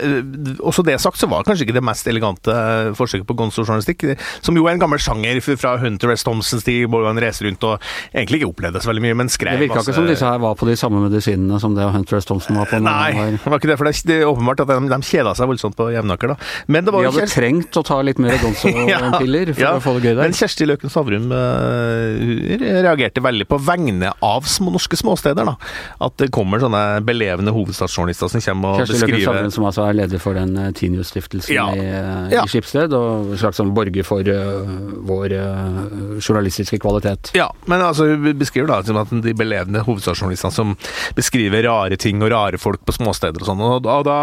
Også 0.61 0.85
det 0.87 0.99
sagt, 1.03 1.19
så 1.21 1.29
var 1.31 1.43
det 1.43 1.51
kanskje 1.51 1.67
ikke 1.67 1.77
det 1.79 1.85
mest 1.87 2.07
elegante 2.11 2.53
eh, 2.55 2.91
forsøket 2.99 3.27
på 3.29 3.37
gonzo-journalistikk. 3.39 4.05
Som 4.45 4.59
jo 4.59 4.67
er 4.69 4.77
en 4.77 4.83
gammel 4.83 5.01
sjanger 5.03 5.41
fra 5.51 5.77
Hunter 5.83 6.13
S. 6.15 6.25
Thompsons 6.27 6.65
tid, 6.67 6.87
hvor 6.91 7.07
han 7.09 7.19
reiser 7.23 7.49
rundt 7.49 7.65
og 7.67 7.81
egentlig 8.15 8.41
ikke 8.43 8.51
opplevde 8.53 8.83
så 8.85 8.91
veldig 8.93 9.05
mye, 9.09 9.19
men 9.23 9.33
skrev 9.33 9.57
Det 9.59 9.65
virka 9.69 9.83
ikke 9.85 9.97
som 9.97 10.07
disse 10.11 10.27
her 10.27 10.39
var 10.43 10.55
på 10.61 10.69
de 10.69 10.77
samme 10.79 11.01
medisinene 11.07 11.59
som 11.63 11.75
det 11.77 11.89
Hunter 11.95 12.21
S. 12.21 12.29
Thompson 12.29 12.59
var 12.61 12.69
på. 12.71 12.81
Nei, 12.85 13.11
var- 13.17 13.33
det 13.39 13.51
var 13.55 13.59
ikke 13.63 13.73
det, 13.73 13.79
for 13.81 13.91
det 13.91 14.17
er, 14.21 14.27
åpenbart 14.31 14.63
at 14.65 14.71
de, 14.71 14.79
de 14.93 15.01
kjeda 15.11 15.35
seg 15.39 15.51
voldsomt 15.51 15.77
på 15.79 15.91
Jevnaker, 15.95 16.35
da. 16.35 16.39
Men 16.71 16.87
det 16.87 16.95
var 16.95 17.03
De 17.07 17.11
hadde 17.11 17.25
Kjersti- 17.27 17.41
trengt 17.41 17.81
å 17.81 17.85
ta 17.87 18.01
litt 18.07 18.19
mer 18.23 18.37
Gonzo-piller 18.43 19.53
for 19.57 19.63
ja, 19.65 19.75
å 19.79 19.83
få 19.85 19.97
det 19.99 20.05
gøy 20.07 20.15
der. 20.15 20.23
Men. 20.27 20.37
Kjersti 20.41 20.67
Løken 20.69 20.93
Stavrum 20.93 21.31
eh, 21.35 22.81
reagerte 22.85 23.23
veldig 23.25 23.47
på 23.51 23.59
vegne 23.67 24.13
av 24.25 24.47
små 24.49 24.73
norske 24.75 24.90
småsteder, 24.99 25.45
da. 25.47 25.55
At 26.03 26.17
det 26.21 26.31
kommer 26.35 26.61
sånne 26.63 27.01
belevende 27.07 27.53
hovedstadsjournalister 27.55 28.31
som 28.33 28.43
kommer 28.45 28.75
og 28.75 28.81
Kjersti 28.81 28.97
Løkken 28.97 29.15
beskriver 29.15 29.35
Stavrum, 29.37 29.53
som 29.55 29.67
altså 29.69 29.85
er 29.87 29.99
leder 29.99 30.23
for 30.23 30.39
den 30.39 30.57
eh, 30.59 30.71
Tinius-stiftelsen 30.77 31.55
Ja. 31.55 31.67
i, 31.75 31.85
eh, 31.85 32.35
Ja. 32.35 32.45
i 32.45 32.51
Skipsted, 32.51 32.93
og 32.97 33.33
en 33.33 33.41
slags 33.41 33.61
sånn 33.61 33.75
borger 33.75 34.05
for 34.07 34.21
uh, 34.21 34.67
vår 35.07 35.35
uh, 35.37 36.19
journalistiske 36.21 36.79
kvalitet. 36.83 37.33
Ja, 37.35 37.51
men 37.67 37.81
altså, 37.81 38.09
vi 38.17 38.33
beskriver 38.35 38.69
da 38.69 38.83
som 38.87 38.97
at 39.01 39.11
de 39.11 39.35
belevende 39.35 39.85
hovedstadsjournalistene 39.87 40.53
som 40.55 40.77
beskriver 41.17 41.65
rare 41.67 41.97
ting 42.01 42.23
og 42.23 42.31
rare 42.33 42.59
folk 42.59 42.83
på 42.87 42.95
småsteder 42.97 43.41
og 43.43 43.47
sånn, 43.51 43.61
og 43.61 43.83
da, 43.85 44.01
da 44.07 44.19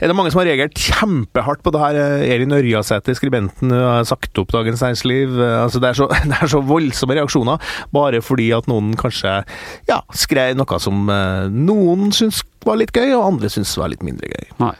er 0.00 0.10
det 0.10 0.16
mange 0.16 0.32
som 0.32 0.42
har 0.42 0.50
reagert 0.50 0.78
kjempehardt 0.78 1.62
på 1.62 1.72
det 1.74 1.82
her. 1.82 2.00
Elin 2.22 2.54
Ørjasæter, 2.56 3.16
skribenten, 3.16 3.72
har 3.72 4.04
sagt 4.08 4.38
opp 4.38 4.52
Dagens 4.52 4.82
Næringsliv. 4.82 5.38
Altså, 5.40 5.80
det, 5.82 5.92
er 5.92 5.98
så, 5.98 6.08
det 6.30 6.38
er 6.38 6.52
så 6.52 6.62
voldsomme 6.66 7.16
reaksjoner, 7.18 7.72
bare 7.94 8.22
fordi 8.24 8.50
at 8.56 8.68
noen 8.70 8.92
kanskje 8.98 9.42
ja, 9.88 10.00
skrev 10.18 10.56
noe 10.58 10.78
som 10.82 11.08
eh, 11.12 11.50
noen 11.52 12.12
syntes 12.14 12.42
var 12.66 12.78
litt 12.80 12.94
gøy, 12.94 13.10
og 13.16 13.26
andre 13.34 13.50
syntes 13.52 13.74
var 13.80 13.92
litt 13.92 14.04
mindre 14.06 14.30
gøy. 14.30 14.50
Nei. 14.62 14.74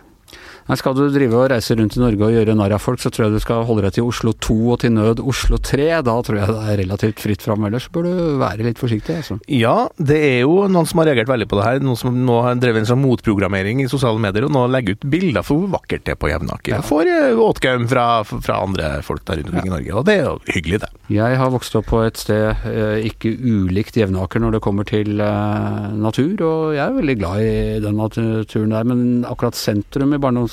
Nei, 0.69 0.79
Skal 0.79 0.95
du 0.97 1.05
drive 1.13 1.39
og 1.39 1.49
reise 1.53 1.77
rundt 1.79 1.97
i 1.97 2.03
Norge 2.03 2.27
og 2.29 2.35
gjøre 2.37 2.57
narr 2.59 2.77
av 2.77 2.83
folk, 2.83 3.01
så 3.03 3.11
tror 3.13 3.27
jeg 3.27 3.37
du 3.37 3.43
skal 3.43 3.65
holde 3.69 3.85
deg 3.87 3.97
til 3.97 4.09
Oslo 4.09 4.35
2 4.37 4.59
og 4.75 4.81
til 4.85 4.95
nød 4.95 5.23
Oslo 5.33 5.59
3. 5.59 5.89
Da 6.07 6.17
tror 6.27 6.39
jeg 6.39 6.51
det 6.53 6.63
er 6.73 6.81
relativt 6.85 7.23
fritt 7.25 7.45
fram. 7.45 7.67
Ellers 7.69 7.89
bør 7.93 8.07
du 8.07 8.13
være 8.43 8.67
litt 8.67 8.81
forsiktig. 8.81 9.19
Altså. 9.23 9.39
Ja, 9.51 9.89
det 9.99 10.19
er 10.23 10.39
jo 10.45 10.67
noen 10.71 10.89
som 10.89 11.03
har 11.03 11.11
reagert 11.11 11.31
veldig 11.33 11.49
på 11.51 11.59
det 11.59 11.67
her. 11.67 11.83
Noen 11.85 11.99
som 11.99 12.15
nå 12.27 12.39
har 12.47 12.61
drevet 12.63 12.85
en 12.85 12.91
sånn 12.93 13.03
motprogrammering 13.03 13.83
i 13.85 13.89
sosiale 13.91 14.23
medier, 14.23 14.47
og 14.47 14.55
nå 14.55 14.65
legger 14.73 14.97
ut 14.97 15.09
bilder 15.13 15.47
for 15.47 15.63
hvor 15.63 15.75
vakkert 15.79 16.07
det 16.07 16.15
er 16.17 16.21
på 16.23 16.31
Jevnaker. 16.31 16.77
Ja. 16.77 16.83
Får 16.87 17.11
eh, 17.11 17.43
åtgaum 17.43 17.89
fra, 17.91 18.07
fra 18.29 18.61
andre 18.63 18.95
folk 19.07 19.27
der 19.29 19.43
rundt 19.43 19.53
omkring 19.53 19.71
i 19.71 19.75
Norge, 19.77 19.97
og 19.99 20.07
det 20.09 20.19
er 20.19 20.29
jo 20.29 20.37
hyggelig, 20.53 20.83
det. 20.83 20.93
Jeg 21.13 21.37
har 21.37 21.51
vokst 21.53 21.75
opp 21.77 21.91
på 21.91 22.01
et 22.07 22.21
sted 22.21 22.65
eh, 22.71 23.03
ikke 23.11 23.35
ulikt 23.37 23.99
Jevnaker 23.99 24.41
når 24.43 24.57
det 24.57 24.63
kommer 24.65 24.87
til 24.89 25.21
eh, 25.21 25.91
natur, 25.99 26.35
og 26.47 26.77
jeg 26.77 26.85
er 26.87 26.97
veldig 26.97 27.19
glad 27.21 27.43
i 27.43 27.53
den 27.85 27.99
naturen 28.01 28.73
der. 28.73 28.89
Men 28.89 29.03
akkurat 29.29 29.59
sentrum 29.59 30.15
i 30.15 30.21
barndomsheim, 30.23 30.52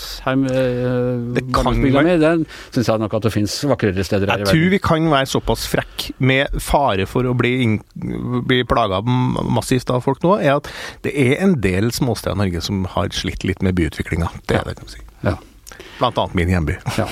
eh, 0.49 1.33
Det 1.35 1.43
kan 1.53 1.65
være- 1.65 2.19
den 2.19 2.45
syns 2.71 2.87
jeg 2.87 2.99
nok 2.99 3.13
at 3.13 3.21
det 3.23 3.31
fins 3.33 3.63
vakrere 3.63 4.03
steder 4.03 4.27
her 4.27 4.37
i 4.37 4.43
verden. 4.43 4.47
Jeg 4.47 4.55
tror 4.55 4.69
vi 4.75 4.79
kan 4.79 5.09
være 5.09 5.25
såpass 5.27 5.67
frekk, 5.67 6.11
med 6.19 6.47
fare 6.61 7.05
for 7.05 7.23
å 7.23 7.35
bli, 7.37 7.53
inn- 7.63 8.43
bli 8.47 8.63
plaga 8.63 9.01
massivt 9.03 9.89
av 9.89 10.03
folk 10.03 10.21
nå, 10.23 10.37
er 10.41 10.55
at 10.57 10.67
det 11.03 11.13
er 11.15 11.41
en 11.43 11.55
del 11.61 11.91
småsteder 11.91 12.35
i 12.35 12.43
Norge 12.49 12.61
som 12.61 12.85
har 12.85 13.09
slitt 13.09 13.43
litt 13.43 13.61
med 13.61 13.75
byutviklinga. 13.75 14.29
Det 14.47 14.55
Ja. 14.55 14.61
er 14.61 14.65
det, 14.65 14.75
kan 14.77 14.85
vi 14.85 14.91
si. 14.91 15.01
Ja. 15.23 15.35
Blant 15.99 16.17
annet 16.17 16.35
min 16.35 16.49
hjemby. 16.49 16.77
Ja. 16.97 17.07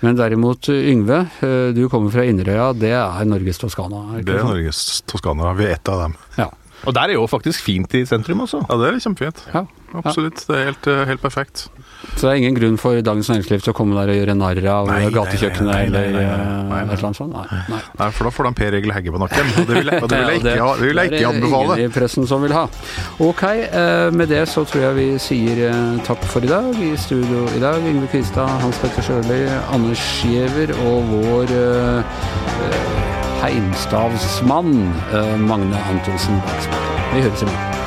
Men 0.00 0.14
derimot, 0.14 0.68
Yngve, 0.70 1.28
eh, 1.42 1.72
du 1.74 1.88
kommer 1.88 2.10
fra 2.12 2.22
Inderøya. 2.22 2.72
Det 2.78 2.92
er 2.94 3.24
Norges 3.26 3.58
Toskana? 3.58 4.18
ikke 4.20 4.24
Det 4.26 4.36
er? 4.36 4.44
Norges 4.44 5.02
Toskana. 5.10 5.56
Vi 5.58 5.64
er 5.64 5.72
ett 5.74 5.88
av 5.88 6.02
dem. 6.04 6.14
Ja. 6.38 6.48
Og 6.88 6.96
der 6.96 7.12
er 7.12 7.18
jo 7.18 7.26
faktisk 7.28 7.66
fint 7.66 7.92
i 7.98 8.06
sentrum 8.08 8.46
også. 8.46 8.64
Ja, 8.64 8.80
det 8.80 8.94
er 8.94 9.04
kjempefint. 9.04 9.44
ja. 9.52 9.66
Absolutt. 9.96 10.42
Det 10.44 10.56
er 10.56 10.64
helt, 10.68 10.86
eh, 10.86 11.04
helt 11.08 11.22
perfekt. 11.22 11.68
Så 12.16 12.26
det 12.26 12.30
er 12.30 12.34
ingen 12.42 12.54
grunn 12.54 12.76
for 12.78 13.00
Dagens 13.00 13.28
Næringsliv 13.30 13.62
til 13.64 13.72
å 13.72 13.76
komme 13.76 13.96
der 13.96 14.12
og 14.12 14.18
gjøre 14.18 14.34
narr 14.36 14.60
av 14.68 14.90
gatekjøkkenet 15.14 15.86
eller 15.86 16.04
et 16.04 16.92
eller 16.92 17.06
annet 17.08 17.16
sånt? 17.16 17.32
Nei. 17.32 17.46
nei. 17.72 17.80
Nei, 17.98 18.10
for 18.14 18.28
da 18.28 18.34
får 18.36 18.48
de 18.48 18.52
Per 18.60 18.76
Egil 18.78 18.92
Hegge 18.92 19.14
på 19.14 19.22
nakken. 19.22 19.52
Og 19.62 19.66
det 19.70 19.80
vil 19.80 19.92
jeg, 19.92 20.02
og 20.02 20.12
det 20.12 20.20
vil 20.20 20.28
jeg 20.28 20.38
ikke, 20.42 20.68
det 20.68 20.88
vil 20.90 21.02
jeg 21.02 21.10
det 21.14 21.22
er 21.24 21.40
ingen 21.40 21.84
i 21.86 21.88
pressen 21.96 22.28
som 22.28 22.44
vil 22.44 22.52
ha. 22.52 22.66
Ok, 23.24 23.42
eh, 23.48 24.10
med 24.12 24.28
det 24.28 24.44
så 24.52 24.64
tror 24.68 24.88
jeg 24.90 24.98
vi 25.00 25.08
sier 25.22 25.64
eh, 25.72 25.98
takk 26.06 26.22
for 26.28 26.44
i 26.44 26.52
dag. 26.52 26.70
I 26.76 26.94
studio 27.00 27.48
i 27.56 27.64
dag 27.64 27.82
Yngve 27.82 28.12
Kvistad, 28.12 28.60
Hans 28.62 28.80
Petter 28.84 29.08
Sjøli, 29.08 29.44
Anders 29.72 30.04
Giæver 30.22 30.76
og 30.84 31.14
vår 31.16 33.07
heimstavsmann 33.42 34.94
eh, 35.12 35.36
Magne 35.36 35.78
Antonsen 35.90 36.42
Baksberg. 36.46 37.14
Vi 37.14 37.22
høres 37.22 37.42
i 37.42 37.44
morgen. 37.44 37.77